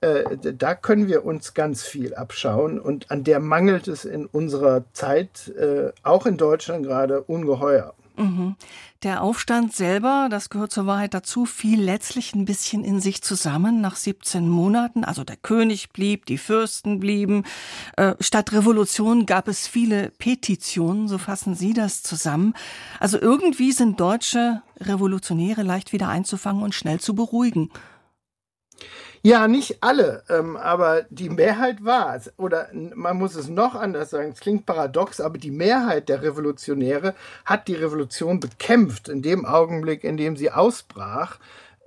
äh, 0.00 0.36
da 0.36 0.74
können 0.74 1.06
wir 1.06 1.24
uns 1.24 1.54
ganz 1.54 1.84
viel 1.84 2.14
abschauen 2.14 2.80
und 2.80 3.10
an 3.12 3.22
der 3.22 3.38
mangelt 3.38 3.86
es 3.86 4.04
in 4.04 4.26
unserer 4.26 4.82
Zeit, 4.92 5.48
äh, 5.56 5.92
auch 6.02 6.26
in 6.26 6.36
Deutschland 6.36 6.84
gerade, 6.84 7.22
ungeheuer. 7.22 7.94
Mhm. 8.16 8.56
Der 9.02 9.22
Aufstand 9.22 9.74
selber, 9.74 10.28
das 10.30 10.50
gehört 10.50 10.70
zur 10.70 10.86
Wahrheit 10.86 11.14
dazu, 11.14 11.46
fiel 11.46 11.82
letztlich 11.82 12.34
ein 12.34 12.44
bisschen 12.44 12.84
in 12.84 13.00
sich 13.00 13.22
zusammen 13.22 13.80
nach 13.80 13.96
17 13.96 14.48
Monaten. 14.48 15.04
Also 15.04 15.24
der 15.24 15.36
König 15.36 15.90
blieb, 15.90 16.26
die 16.26 16.38
Fürsten 16.38 17.00
blieben. 17.00 17.44
Äh, 17.96 18.14
statt 18.20 18.52
Revolution 18.52 19.26
gab 19.26 19.48
es 19.48 19.66
viele 19.66 20.10
Petitionen, 20.18 21.08
so 21.08 21.18
fassen 21.18 21.54
Sie 21.54 21.72
das 21.72 22.02
zusammen. 22.02 22.54
Also 23.00 23.18
irgendwie 23.18 23.72
sind 23.72 23.98
deutsche 23.98 24.62
Revolutionäre 24.80 25.62
leicht 25.62 25.92
wieder 25.92 26.08
einzufangen 26.08 26.62
und 26.62 26.74
schnell 26.74 27.00
zu 27.00 27.14
beruhigen. 27.14 27.70
Ja, 29.24 29.46
nicht 29.46 29.84
alle, 29.84 30.24
ähm, 30.28 30.56
aber 30.56 31.02
die 31.10 31.28
Mehrheit 31.28 31.84
war 31.84 32.16
es. 32.16 32.32
Oder 32.38 32.68
man 32.72 33.16
muss 33.16 33.36
es 33.36 33.48
noch 33.48 33.76
anders 33.76 34.10
sagen, 34.10 34.32
es 34.32 34.40
klingt 34.40 34.66
paradox, 34.66 35.20
aber 35.20 35.38
die 35.38 35.52
Mehrheit 35.52 36.08
der 36.08 36.22
Revolutionäre 36.22 37.14
hat 37.44 37.68
die 37.68 37.76
Revolution 37.76 38.40
bekämpft 38.40 39.08
in 39.08 39.22
dem 39.22 39.44
Augenblick, 39.46 40.02
in 40.02 40.16
dem 40.16 40.36
sie 40.36 40.50
ausbrach. 40.50 41.38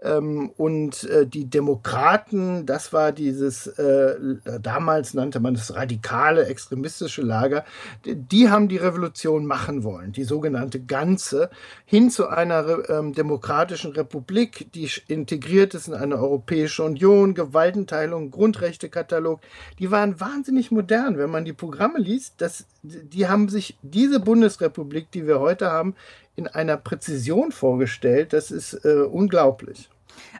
Ähm, 0.05 0.51
und 0.57 1.03
äh, 1.05 1.25
die 1.25 1.45
Demokraten, 1.49 2.65
das 2.65 2.93
war 2.93 3.11
dieses, 3.11 3.65
äh, 3.67 4.15
damals 4.61 5.15
nannte 5.15 5.39
man 5.39 5.55
es 5.55 5.73
radikale, 5.73 6.45
extremistische 6.45 7.23
Lager, 7.23 7.65
die, 8.05 8.15
die, 8.15 8.49
haben 8.49 8.67
die 8.67 8.77
Revolution 8.77 9.47
machen 9.47 9.83
wollen, 9.83 10.11
die 10.11 10.23
sogenannte 10.23 10.79
Ganze, 10.79 11.49
hin 11.85 12.11
zu 12.11 12.27
einer 12.27 12.87
ähm, 12.89 13.13
demokratischen 13.13 13.93
Republik, 13.93 14.67
die 14.73 14.89
integriert 15.07 15.73
ist 15.73 15.87
in 15.87 15.95
eine 15.95 16.17
Europäische 16.17 16.83
Union, 16.83 17.33
Gewaltenteilung, 17.33 18.29
Grundrechtekatalog. 18.29 19.39
Die 19.79 19.89
waren 19.89 20.19
wahnsinnig 20.19 20.69
modern, 20.69 21.17
wenn 21.17 21.31
man 21.31 21.45
die 21.45 21.53
Programme 21.53 21.97
liest. 21.97 22.35
Das, 22.37 22.65
die 22.83 23.27
haben 23.27 23.49
sich 23.49 23.77
diese 23.81 24.19
Bundesrepublik, 24.19 25.09
die 25.11 25.25
wir 25.25 25.39
heute 25.39 25.71
haben, 25.71 25.95
in 26.35 26.47
einer 26.47 26.77
Präzision 26.77 27.51
vorgestellt. 27.51 28.33
Das 28.33 28.51
ist 28.51 28.73
äh, 28.85 29.03
unglaublich. 29.09 29.89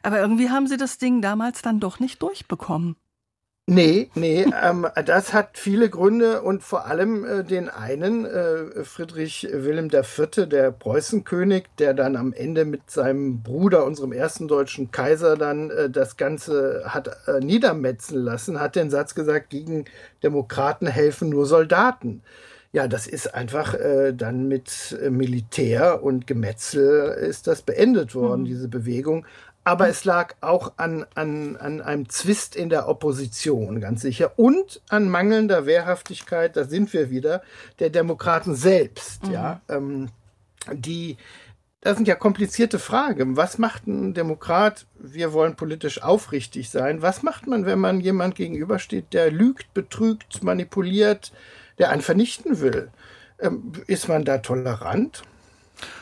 Aber 0.02 0.20
irgendwie 0.20 0.50
haben 0.50 0.66
Sie 0.66 0.76
das 0.76 0.98
Ding 0.98 1.22
damals 1.22 1.62
dann 1.62 1.80
doch 1.80 2.00
nicht 2.00 2.22
durchbekommen. 2.22 2.96
Nee, 3.68 4.10
nee, 4.14 4.46
ähm, 4.62 4.86
das 5.06 5.32
hat 5.32 5.58
viele 5.58 5.90
Gründe 5.90 6.42
und 6.42 6.62
vor 6.62 6.86
allem 6.86 7.24
äh, 7.24 7.42
den 7.42 7.68
einen, 7.68 8.24
äh, 8.24 8.84
Friedrich 8.84 9.48
Wilhelm 9.50 9.90
IV., 9.92 10.46
der 10.48 10.70
Preußenkönig, 10.70 11.64
der 11.80 11.92
dann 11.92 12.14
am 12.14 12.32
Ende 12.32 12.64
mit 12.64 12.88
seinem 12.92 13.42
Bruder, 13.42 13.84
unserem 13.84 14.12
ersten 14.12 14.46
deutschen 14.46 14.92
Kaiser, 14.92 15.36
dann 15.36 15.70
äh, 15.70 15.90
das 15.90 16.16
Ganze 16.16 16.84
hat 16.86 17.10
äh, 17.26 17.40
niedermetzen 17.40 18.20
lassen, 18.20 18.60
hat 18.60 18.76
den 18.76 18.88
Satz 18.88 19.16
gesagt, 19.16 19.50
gegen 19.50 19.86
Demokraten 20.22 20.86
helfen 20.86 21.28
nur 21.28 21.44
Soldaten. 21.44 22.22
Ja, 22.70 22.86
das 22.86 23.08
ist 23.08 23.34
einfach 23.34 23.74
äh, 23.74 24.12
dann 24.12 24.46
mit 24.46 24.96
Militär 25.10 26.04
und 26.04 26.28
Gemetzel 26.28 27.16
ist 27.20 27.48
das 27.48 27.62
beendet 27.62 28.14
worden, 28.14 28.42
mhm. 28.42 28.46
diese 28.46 28.68
Bewegung. 28.68 29.26
Aber 29.66 29.88
es 29.88 30.04
lag 30.04 30.36
auch 30.42 30.74
an, 30.76 31.06
an, 31.16 31.56
an 31.56 31.80
einem 31.80 32.08
Zwist 32.08 32.54
in 32.54 32.68
der 32.68 32.88
Opposition, 32.88 33.80
ganz 33.80 34.00
sicher. 34.00 34.38
Und 34.38 34.80
an 34.88 35.08
mangelnder 35.08 35.66
Wehrhaftigkeit, 35.66 36.56
da 36.56 36.62
sind 36.62 36.92
wir 36.92 37.10
wieder, 37.10 37.42
der 37.80 37.90
Demokraten 37.90 38.54
selbst. 38.54 39.26
Mhm. 39.26 39.32
Ja, 39.32 39.60
ähm, 39.68 40.10
die, 40.72 41.16
das 41.80 41.96
sind 41.96 42.06
ja 42.06 42.14
komplizierte 42.14 42.78
Fragen. 42.78 43.36
Was 43.36 43.58
macht 43.58 43.88
ein 43.88 44.14
Demokrat? 44.14 44.86
Wir 45.00 45.32
wollen 45.32 45.56
politisch 45.56 46.00
aufrichtig 46.00 46.70
sein. 46.70 47.02
Was 47.02 47.24
macht 47.24 47.48
man, 47.48 47.66
wenn 47.66 47.80
man 47.80 48.00
jemand 48.00 48.36
gegenübersteht, 48.36 49.12
der 49.12 49.32
lügt, 49.32 49.74
betrügt, 49.74 50.44
manipuliert, 50.44 51.32
der 51.78 51.90
einen 51.90 52.02
vernichten 52.02 52.60
will? 52.60 52.92
Ähm, 53.40 53.72
ist 53.88 54.06
man 54.06 54.24
da 54.24 54.38
tolerant? 54.38 55.24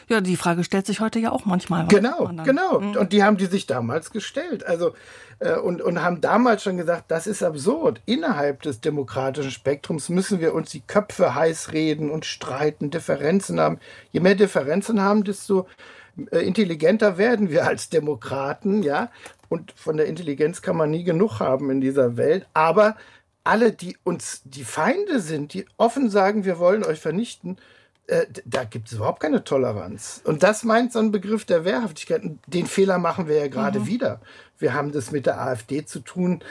Ja, 0.08 0.20
die 0.20 0.36
Frage 0.36 0.64
stellt 0.64 0.86
sich 0.86 1.00
heute 1.00 1.18
ja 1.18 1.32
auch 1.32 1.44
manchmal. 1.44 1.86
Genau, 1.88 2.30
genau. 2.44 2.80
Mhm. 2.80 2.96
Und 2.96 3.12
die 3.12 3.22
haben 3.22 3.36
die 3.36 3.46
sich 3.46 3.66
damals 3.66 4.10
gestellt. 4.10 4.66
Also 4.66 4.94
äh, 5.40 5.56
und, 5.56 5.82
und 5.82 6.02
haben 6.02 6.20
damals 6.20 6.62
schon 6.62 6.76
gesagt, 6.76 7.04
das 7.08 7.26
ist 7.26 7.42
absurd. 7.42 8.00
Innerhalb 8.06 8.62
des 8.62 8.80
demokratischen 8.80 9.50
Spektrums 9.50 10.08
müssen 10.08 10.40
wir 10.40 10.54
uns 10.54 10.70
die 10.70 10.80
Köpfe 10.80 11.34
heiß 11.34 11.72
reden 11.72 12.10
und 12.10 12.24
streiten, 12.24 12.90
Differenzen 12.90 13.60
haben. 13.60 13.78
Je 14.12 14.20
mehr 14.20 14.34
Differenzen 14.34 15.00
haben, 15.00 15.24
desto 15.24 15.66
äh, 16.30 16.38
intelligenter 16.38 17.18
werden 17.18 17.50
wir 17.50 17.66
als 17.66 17.88
Demokraten, 17.88 18.82
ja. 18.82 19.10
Und 19.48 19.72
von 19.76 19.96
der 19.96 20.06
Intelligenz 20.06 20.62
kann 20.62 20.76
man 20.76 20.90
nie 20.90 21.04
genug 21.04 21.40
haben 21.40 21.70
in 21.70 21.80
dieser 21.80 22.16
Welt. 22.16 22.46
Aber 22.54 22.96
alle, 23.44 23.72
die 23.72 23.96
uns 24.04 24.40
die 24.44 24.64
Feinde 24.64 25.20
sind, 25.20 25.52
die 25.52 25.66
offen 25.76 26.10
sagen, 26.10 26.44
wir 26.44 26.58
wollen 26.58 26.82
euch 26.82 27.00
vernichten, 27.00 27.58
äh, 28.06 28.26
da 28.44 28.64
gibt 28.64 28.88
es 28.88 28.94
überhaupt 28.94 29.20
keine 29.20 29.44
Toleranz. 29.44 30.20
Und 30.24 30.42
das 30.42 30.62
meint 30.62 30.92
so 30.92 30.98
ein 30.98 31.10
Begriff 31.10 31.44
der 31.44 31.64
Wehrhaftigkeit. 31.64 32.22
Den 32.46 32.66
Fehler 32.66 32.98
machen 32.98 33.28
wir 33.28 33.36
ja 33.36 33.48
gerade 33.48 33.80
mhm. 33.80 33.86
wieder. 33.86 34.20
Wir 34.58 34.74
haben 34.74 34.92
das 34.92 35.10
mit 35.10 35.26
der 35.26 35.40
AfD 35.40 35.84
zu 35.84 36.00
tun, 36.00 36.42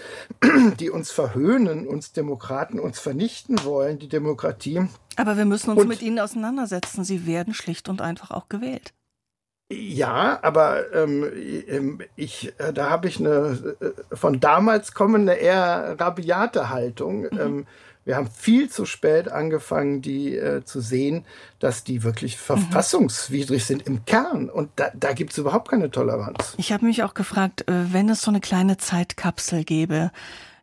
die 0.79 0.89
uns 0.89 1.11
verhöhnen, 1.11 1.87
uns 1.87 2.11
Demokraten, 2.11 2.79
uns 2.79 2.99
vernichten 2.99 3.63
wollen, 3.63 3.99
die 3.99 4.07
Demokratie. 4.07 4.87
Aber 5.15 5.37
wir 5.37 5.45
müssen 5.45 5.69
uns 5.69 5.81
und, 5.81 5.87
mit 5.87 6.01
ihnen 6.01 6.19
auseinandersetzen. 6.19 7.03
Sie 7.03 7.27
werden 7.27 7.53
schlicht 7.53 7.87
und 7.87 8.01
einfach 8.01 8.31
auch 8.31 8.49
gewählt. 8.49 8.93
Ja, 9.71 10.39
aber 10.41 10.93
ähm, 10.93 11.25
ähm 11.67 12.01
ich, 12.15 12.53
äh, 12.59 12.73
da 12.73 12.89
habe 12.89 13.07
ich 13.07 13.19
eine 13.19 13.75
äh, 13.79 14.15
von 14.15 14.39
damals 14.39 14.93
kommende 14.93 15.33
eher 15.33 15.95
rabiate 15.99 16.69
Haltung. 16.69 17.21
Mhm. 17.21 17.39
Ähm, 17.39 17.65
wir 18.05 18.15
haben 18.15 18.29
viel 18.29 18.69
zu 18.69 18.85
spät 18.85 19.29
angefangen, 19.29 20.01
die 20.01 20.35
äh, 20.35 20.63
zu 20.65 20.81
sehen, 20.81 21.25
dass 21.59 21.83
die 21.83 22.03
wirklich 22.03 22.37
verfassungswidrig 22.37 23.61
mhm. 23.63 23.65
sind 23.65 23.87
im 23.87 24.05
Kern. 24.05 24.49
Und 24.49 24.69
da, 24.75 24.91
da 24.93 25.13
gibt 25.13 25.31
es 25.31 25.37
überhaupt 25.37 25.69
keine 25.69 25.89
Toleranz. 25.89 26.53
Ich 26.57 26.71
habe 26.71 26.85
mich 26.85 27.03
auch 27.03 27.13
gefragt, 27.13 27.67
äh, 27.67 27.93
wenn 27.93 28.09
es 28.09 28.21
so 28.21 28.31
eine 28.31 28.41
kleine 28.41 28.77
Zeitkapsel 28.77 29.63
gäbe, 29.63 30.11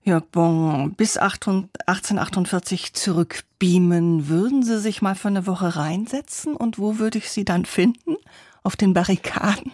Jörg 0.02 0.24
Bon, 0.32 0.94
bis 0.94 1.18
1848 1.18 2.94
zurückbeamen, 2.94 4.28
würden 4.28 4.62
Sie 4.62 4.80
sich 4.80 5.02
mal 5.02 5.14
für 5.14 5.28
eine 5.28 5.46
Woche 5.46 5.76
reinsetzen? 5.76 6.56
Und 6.56 6.78
wo 6.78 6.98
würde 6.98 7.18
ich 7.18 7.30
Sie 7.30 7.44
dann 7.44 7.66
finden? 7.66 8.16
Auf 8.62 8.76
den 8.76 8.94
Barrikaden? 8.94 9.72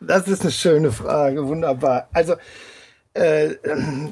Das 0.00 0.26
ist 0.26 0.42
eine 0.42 0.50
schöne 0.50 0.90
Frage, 0.90 1.46
wunderbar. 1.46 2.08
Also 2.12 2.34
äh, 3.14 3.56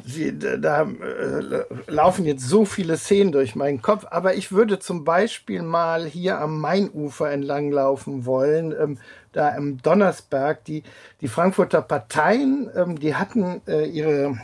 sie, 0.05 0.39
da 0.39 0.83
äh, 0.83 1.65
laufen 1.87 2.27
jetzt 2.27 2.47
so 2.47 2.65
viele 2.67 2.99
Szenen 2.99 3.33
durch 3.33 3.55
meinen 3.55 3.81
Kopf, 3.81 4.05
aber 4.11 4.35
ich 4.35 4.53
würde 4.53 4.79
zum 4.79 5.05
Beispiel 5.05 5.63
mal 5.63 6.05
hier 6.05 6.39
am 6.39 6.61
Mainufer 6.61 7.31
entlang 7.31 7.71
laufen 7.71 8.27
wollen, 8.27 8.75
ähm, 8.79 8.99
da 9.33 9.51
im 9.51 9.81
Donnersberg. 9.81 10.65
Die, 10.65 10.83
die 11.23 11.29
Frankfurter 11.29 11.81
Parteien, 11.81 12.71
ähm, 12.77 12.99
die 12.99 13.15
hatten 13.15 13.63
äh, 13.67 13.87
ihre 13.87 14.39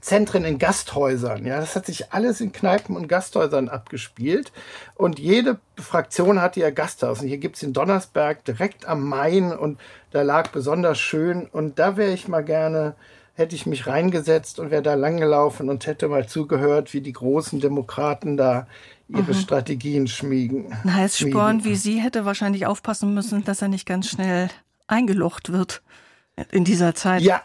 Zentren 0.00 0.44
in 0.44 0.58
Gasthäusern. 0.58 1.46
Ja, 1.46 1.60
das 1.60 1.76
hat 1.76 1.86
sich 1.86 2.12
alles 2.12 2.40
in 2.40 2.52
Kneipen 2.52 2.96
und 2.96 3.08
Gasthäusern 3.08 3.68
abgespielt. 3.68 4.52
Und 4.94 5.18
jede 5.18 5.58
Fraktion 5.78 6.40
hatte 6.40 6.60
ihr 6.60 6.72
Gasthaus. 6.72 7.20
Und 7.20 7.28
hier 7.28 7.38
gibt 7.38 7.56
es 7.56 7.60
den 7.60 7.72
Donnersberg 7.72 8.44
direkt 8.44 8.86
am 8.86 9.06
Main 9.06 9.52
und 9.52 9.78
da 10.10 10.22
lag 10.22 10.48
besonders 10.48 10.98
schön. 10.98 11.46
Und 11.46 11.78
da 11.78 11.96
wäre 11.96 12.12
ich 12.12 12.28
mal 12.28 12.44
gerne 12.44 12.94
hätte 13.34 13.56
ich 13.56 13.66
mich 13.66 13.86
reingesetzt 13.86 14.58
und 14.58 14.70
wäre 14.70 14.82
da 14.82 14.94
langgelaufen 14.94 15.68
und 15.68 15.86
hätte 15.86 16.08
mal 16.08 16.26
zugehört, 16.26 16.94
wie 16.94 17.00
die 17.00 17.12
großen 17.12 17.60
Demokraten 17.60 18.36
da 18.36 18.66
ihre 19.08 19.34
mhm. 19.34 19.34
Strategien 19.34 20.06
schmiegen. 20.06 20.72
Ein 20.84 20.94
Heißsporn 20.94 21.64
wie 21.64 21.76
Sie 21.76 21.98
hätte 22.00 22.24
wahrscheinlich 22.24 22.66
aufpassen 22.66 23.12
müssen, 23.12 23.44
dass 23.44 23.60
er 23.60 23.68
nicht 23.68 23.86
ganz 23.86 24.08
schnell 24.08 24.48
eingelocht 24.86 25.52
wird 25.52 25.82
in 26.50 26.64
dieser 26.64 26.94
Zeit. 26.94 27.22
Ja, 27.22 27.42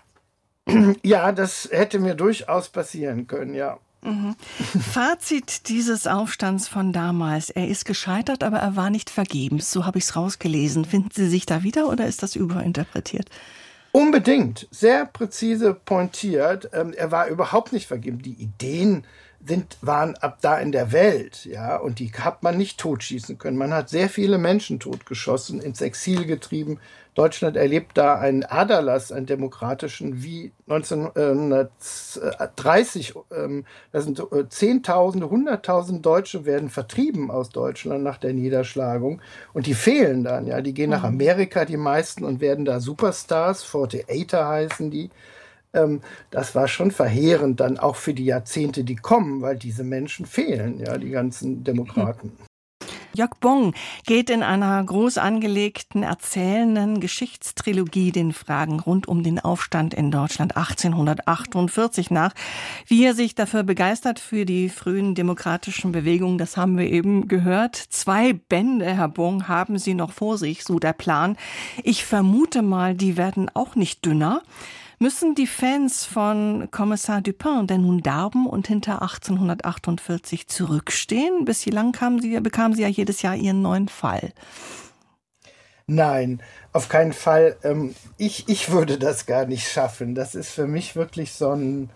ja, 1.03 1.31
das 1.31 1.67
hätte 1.71 1.99
mir 1.99 2.15
durchaus 2.15 2.69
passieren 2.69 3.27
können, 3.27 3.53
ja. 3.53 3.77
Mhm. 4.01 4.35
Fazit 4.93 5.67
dieses 5.67 6.07
Aufstands 6.07 6.69
von 6.69 6.93
damals. 6.93 7.49
Er 7.49 7.67
ist 7.67 7.83
gescheitert, 7.83 8.43
aber 8.43 8.59
er 8.59 8.77
war 8.77 8.89
nicht 8.89 9.09
vergebens. 9.09 9.71
So 9.71 9.85
habe 9.85 9.97
ich 9.97 10.05
es 10.05 10.15
rausgelesen. 10.15 10.85
Finden 10.85 11.09
Sie 11.11 11.27
sich 11.27 11.45
da 11.45 11.63
wieder 11.63 11.89
oder 11.89 12.05
ist 12.05 12.23
das 12.23 12.37
überinterpretiert? 12.37 13.27
Unbedingt, 13.91 14.67
sehr 14.71 15.05
präzise 15.05 15.73
pointiert. 15.73 16.69
Ähm, 16.73 16.93
er 16.93 17.11
war 17.11 17.27
überhaupt 17.27 17.73
nicht 17.73 17.87
vergeben. 17.87 18.21
Die 18.21 18.33
Ideen 18.33 19.05
sind, 19.45 19.77
waren 19.81 20.15
ab 20.15 20.39
da 20.41 20.57
in 20.57 20.71
der 20.71 20.91
Welt, 20.91 21.45
ja, 21.45 21.77
und 21.77 21.99
die 21.99 22.11
hat 22.11 22.43
man 22.43 22.57
nicht 22.57 22.79
totschießen 22.79 23.37
können. 23.37 23.57
Man 23.57 23.73
hat 23.73 23.89
sehr 23.89 24.09
viele 24.09 24.37
Menschen 24.37 24.79
totgeschossen, 24.79 25.61
ins 25.61 25.81
Exil 25.81 26.25
getrieben, 26.25 26.79
Deutschland 27.19 27.57
erlebt 27.57 27.97
da 27.97 28.15
einen 28.15 28.45
Aderlass, 28.45 29.11
einen 29.11 29.25
demokratischen, 29.25 30.23
wie 30.23 30.53
1930. 30.69 33.13
Ähm, 33.35 33.65
da 33.91 33.99
sind 33.99 34.21
äh, 34.31 34.47
Zehntausende, 34.47 35.29
Hunderttausende 35.29 36.01
Deutsche 36.01 36.45
werden 36.45 36.69
vertrieben 36.69 37.29
aus 37.29 37.49
Deutschland 37.49 38.05
nach 38.05 38.19
der 38.19 38.31
Niederschlagung. 38.31 39.21
Und 39.51 39.65
die 39.65 39.73
fehlen 39.73 40.23
dann, 40.23 40.47
ja. 40.47 40.61
Die 40.61 40.73
gehen 40.73 40.91
nach 40.91 41.01
mhm. 41.01 41.15
Amerika, 41.15 41.65
die 41.65 41.75
meisten, 41.75 42.23
und 42.23 42.39
werden 42.39 42.63
da 42.63 42.79
Superstars, 42.79 43.65
48er 43.65 44.47
heißen 44.47 44.89
die. 44.89 45.09
Ähm, 45.73 46.01
das 46.31 46.55
war 46.55 46.67
schon 46.67 46.91
verheerend 46.91 47.59
dann 47.59 47.77
auch 47.77 47.95
für 47.95 48.13
die 48.13 48.25
Jahrzehnte, 48.25 48.83
die 48.83 48.95
kommen, 48.95 49.41
weil 49.41 49.57
diese 49.57 49.83
Menschen 49.83 50.25
fehlen, 50.25 50.79
ja, 50.79 50.97
die 50.97 51.09
ganzen 51.09 51.63
Demokraten. 51.63 52.31
Jörg 53.15 53.31
Bong 53.39 53.73
geht 54.05 54.29
in 54.29 54.43
einer 54.43 54.83
groß 54.83 55.17
angelegten, 55.17 56.03
erzählenden 56.03 56.99
Geschichtstrilogie 56.99 58.11
den 58.11 58.33
Fragen 58.33 58.79
rund 58.79 59.07
um 59.07 59.23
den 59.23 59.39
Aufstand 59.39 59.95
in 59.95 60.11
Deutschland 60.11 60.55
1848 60.55 62.11
nach. 62.11 62.33
Wie 62.85 63.03
er 63.03 63.15
sich 63.15 63.33
dafür 63.33 63.63
begeistert 63.63 64.19
für 64.19 64.45
die 64.45 64.69
frühen 64.69 65.15
demokratischen 65.15 65.91
Bewegungen, 65.91 66.37
das 66.37 66.55
haben 66.55 66.77
wir 66.77 66.85
eben 66.85 67.27
gehört. 67.27 67.75
Zwei 67.75 68.33
Bände, 68.33 68.85
Herr 68.85 69.09
Bong, 69.09 69.47
haben 69.47 69.79
Sie 69.79 69.95
noch 69.95 70.11
vor 70.11 70.37
sich, 70.37 70.63
so 70.63 70.77
der 70.77 70.93
Plan. 70.93 71.35
Ich 71.83 72.05
vermute 72.05 72.61
mal, 72.61 72.93
die 72.93 73.17
werden 73.17 73.49
auch 73.53 73.75
nicht 73.75 74.05
dünner. 74.05 74.43
Müssen 75.01 75.33
die 75.33 75.47
Fans 75.47 76.05
von 76.05 76.67
Kommissar 76.71 77.21
Dupin 77.21 77.67
denn 77.67 77.83
nun 77.83 78.01
darben 78.01 78.45
und 78.45 78.67
hinter 78.67 79.01
1848 79.01 80.49
zurückstehen? 80.49 81.45
Bislang 81.45 81.93
kamen 81.93 82.21
sie, 82.21 82.37
bekamen 82.41 82.75
sie 82.75 82.81
ja 82.81 82.89
jedes 82.89 83.21
Jahr 83.21 83.37
ihren 83.37 83.61
neuen 83.61 83.87
Fall. 83.87 84.33
Nein, 85.87 86.41
auf 86.73 86.89
keinen 86.89 87.13
Fall. 87.13 87.55
Ähm, 87.63 87.95
ich, 88.17 88.49
ich 88.49 88.71
würde 88.71 88.99
das 88.99 89.25
gar 89.25 89.45
nicht 89.45 89.69
schaffen. 89.69 90.15
Das 90.15 90.35
ist 90.35 90.51
für 90.51 90.67
mich 90.67 90.97
wirklich 90.97 91.31
so 91.31 91.51
ein, 91.51 91.89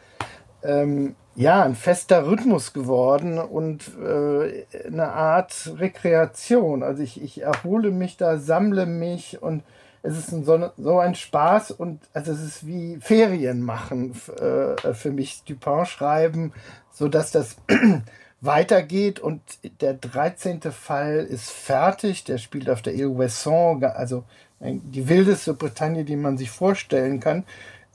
ähm, 0.64 1.18
ja, 1.36 1.62
ein 1.62 1.76
fester 1.76 2.26
Rhythmus 2.26 2.72
geworden 2.72 3.38
und 3.38 3.84
äh, 4.02 4.66
eine 4.88 5.12
Art 5.12 5.74
Rekreation. 5.78 6.84
Also 6.84 7.04
ich, 7.04 7.22
ich 7.22 7.42
erhole 7.42 7.92
mich 7.92 8.16
da, 8.16 8.38
sammle 8.38 8.86
mich 8.86 9.42
und 9.42 9.62
es 10.04 10.18
ist 10.18 10.32
ein, 10.34 10.44
so, 10.44 10.70
so, 10.78 11.00
ein 11.00 11.16
Spaß 11.16 11.72
und 11.72 12.02
also 12.14 12.34
es 12.34 12.42
ist 12.42 12.68
wie 12.68 12.98
Ferien 13.02 13.62
machen 13.62 14.14
äh, 14.40 14.94
für 14.94 15.12
mich, 15.12 15.44
Dupin 15.46 15.86
schreiben, 15.86 16.54
so 16.92 17.08
dass 17.08 17.32
das 17.32 17.56
weitergeht 18.42 19.20
und 19.20 19.42
der 19.82 19.94
13. 19.94 20.62
Fall 20.72 21.26
ist 21.30 21.50
fertig, 21.50 22.26
der 22.26 22.38
spielt 22.38 22.70
auf 22.70 22.82
der 22.82 22.94
Ile 22.94 23.18
Wesson, 23.18 23.84
also 23.84 24.26
die 24.60 25.10
wildeste 25.10 25.54
Bretagne, 25.54 26.04
die 26.04 26.16
man 26.16 26.38
sich 26.38 26.52
vorstellen 26.52 27.20
kann. 27.20 27.46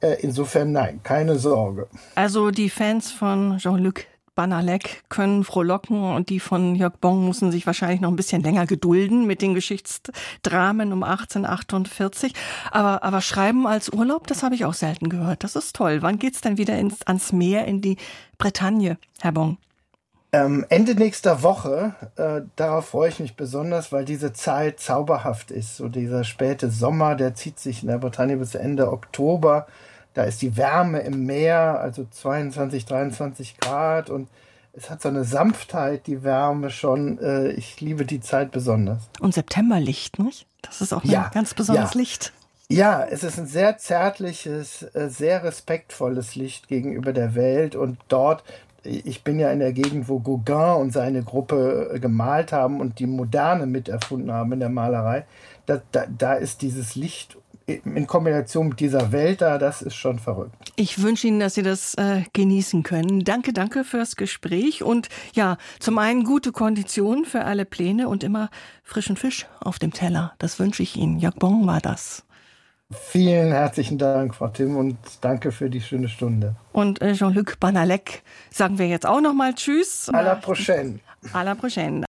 Äh, 0.00 0.16
insofern 0.20 0.72
nein, 0.72 1.00
keine 1.02 1.36
Sorge. 1.36 1.88
Also 2.14 2.50
die 2.50 2.70
Fans 2.70 3.10
von 3.10 3.58
Jean-Luc 3.58 4.04
Banalek 4.38 5.02
können 5.08 5.42
frohlocken 5.42 6.00
und 6.14 6.28
die 6.28 6.38
von 6.38 6.76
Jörg 6.76 6.92
Bong 7.00 7.26
müssen 7.26 7.50
sich 7.50 7.66
wahrscheinlich 7.66 8.00
noch 8.00 8.08
ein 8.08 8.14
bisschen 8.14 8.40
länger 8.40 8.66
gedulden 8.66 9.26
mit 9.26 9.42
den 9.42 9.52
Geschichtsdramen 9.52 10.92
um 10.92 11.02
1848. 11.02 12.34
Aber, 12.70 13.02
aber 13.02 13.20
Schreiben 13.20 13.66
als 13.66 13.92
Urlaub, 13.92 14.28
das 14.28 14.44
habe 14.44 14.54
ich 14.54 14.64
auch 14.64 14.74
selten 14.74 15.08
gehört. 15.08 15.42
Das 15.42 15.56
ist 15.56 15.74
toll. 15.74 16.02
Wann 16.02 16.20
geht's 16.20 16.40
denn 16.40 16.56
wieder 16.56 16.78
ins, 16.78 17.02
ans 17.02 17.32
Meer, 17.32 17.64
in 17.64 17.80
die 17.80 17.96
Bretagne, 18.38 18.96
Herr 19.20 19.32
Bong? 19.32 19.58
Ähm, 20.30 20.64
Ende 20.68 20.94
nächster 20.94 21.42
Woche, 21.42 21.94
äh, 22.14 22.42
darauf 22.54 22.90
freue 22.90 23.08
ich 23.08 23.18
mich 23.18 23.34
besonders, 23.34 23.90
weil 23.90 24.04
diese 24.04 24.32
Zeit 24.32 24.78
zauberhaft 24.78 25.50
ist. 25.50 25.78
So 25.78 25.88
dieser 25.88 26.22
späte 26.22 26.70
Sommer, 26.70 27.16
der 27.16 27.34
zieht 27.34 27.58
sich 27.58 27.82
in 27.82 27.88
der 27.88 27.98
Bretagne 27.98 28.36
bis 28.36 28.54
Ende 28.54 28.92
Oktober. 28.92 29.66
Da 30.18 30.24
ist 30.24 30.42
die 30.42 30.56
Wärme 30.56 30.98
im 30.98 31.26
Meer, 31.26 31.78
also 31.80 32.04
22, 32.10 32.86
23 32.86 33.56
Grad 33.58 34.10
und 34.10 34.26
es 34.72 34.90
hat 34.90 35.00
so 35.00 35.08
eine 35.08 35.22
Sanftheit, 35.22 36.08
die 36.08 36.24
Wärme 36.24 36.70
schon. 36.70 37.20
Äh, 37.20 37.52
ich 37.52 37.80
liebe 37.80 38.04
die 38.04 38.18
Zeit 38.18 38.50
besonders. 38.50 38.98
Und 39.20 39.32
Septemberlicht, 39.32 40.18
nicht? 40.18 40.48
Das 40.62 40.80
ist 40.80 40.92
auch 40.92 41.04
ein 41.04 41.10
ja, 41.10 41.30
ganz 41.32 41.54
besonderes 41.54 41.94
ja. 41.94 42.00
Licht. 42.00 42.32
Ja, 42.68 43.04
es 43.04 43.22
ist 43.22 43.38
ein 43.38 43.46
sehr 43.46 43.78
zärtliches, 43.78 44.82
äh, 44.92 45.08
sehr 45.08 45.44
respektvolles 45.44 46.34
Licht 46.34 46.66
gegenüber 46.66 47.12
der 47.12 47.36
Welt 47.36 47.76
und 47.76 47.98
dort 48.08 48.42
ich 48.82 49.22
bin 49.22 49.38
ja 49.38 49.50
in 49.50 49.58
der 49.58 49.72
Gegend, 49.72 50.08
wo 50.08 50.18
Gauguin 50.18 50.80
und 50.80 50.92
seine 50.92 51.22
Gruppe 51.22 51.92
äh, 51.94 52.00
gemalt 52.00 52.52
haben 52.52 52.80
und 52.80 52.98
die 52.98 53.06
Moderne 53.06 53.66
miterfunden 53.66 54.32
haben 54.32 54.52
in 54.52 54.60
der 54.60 54.68
Malerei. 54.68 55.26
Da, 55.66 55.80
da, 55.92 56.06
da 56.06 56.34
ist 56.34 56.62
dieses 56.62 56.96
Licht 56.96 57.36
in 57.68 58.06
Kombination 58.06 58.70
mit 58.70 58.80
dieser 58.80 59.12
Welt 59.12 59.42
da, 59.42 59.58
das 59.58 59.82
ist 59.82 59.94
schon 59.94 60.18
verrückt. 60.18 60.54
Ich 60.76 61.02
wünsche 61.02 61.26
Ihnen, 61.26 61.40
dass 61.40 61.54
Sie 61.54 61.62
das 61.62 61.94
äh, 61.94 62.22
genießen 62.32 62.82
können. 62.82 63.24
Danke, 63.24 63.52
danke 63.52 63.84
fürs 63.84 64.16
Gespräch 64.16 64.82
und 64.82 65.08
ja, 65.34 65.58
zum 65.78 65.98
einen 65.98 66.24
gute 66.24 66.52
Kondition 66.52 67.24
für 67.24 67.44
alle 67.44 67.64
Pläne 67.64 68.08
und 68.08 68.24
immer 68.24 68.48
frischen 68.82 69.16
Fisch 69.16 69.46
auf 69.60 69.78
dem 69.78 69.92
Teller. 69.92 70.32
Das 70.38 70.58
wünsche 70.58 70.82
ich 70.82 70.96
Ihnen. 70.96 71.18
Jörg 71.18 71.34
Bon 71.36 71.66
war 71.66 71.80
das. 71.80 72.24
Vielen 72.90 73.52
herzlichen 73.52 73.98
Dank, 73.98 74.34
Frau 74.34 74.48
Tim, 74.48 74.76
und 74.76 74.96
danke 75.20 75.52
für 75.52 75.68
die 75.68 75.82
schöne 75.82 76.08
Stunde. 76.08 76.56
Und 76.72 77.02
äh, 77.02 77.12
Jean-Luc 77.12 77.60
Banalek 77.60 78.22
sagen 78.50 78.78
wir 78.78 78.88
jetzt 78.88 79.04
auch 79.04 79.20
nochmal 79.20 79.54
Tschüss. 79.54 80.08
À 80.08 80.22
la 80.22 80.36
prochaine. 80.36 81.00
À 81.34 81.44
la 81.44 81.54
prochaine. 81.54 82.07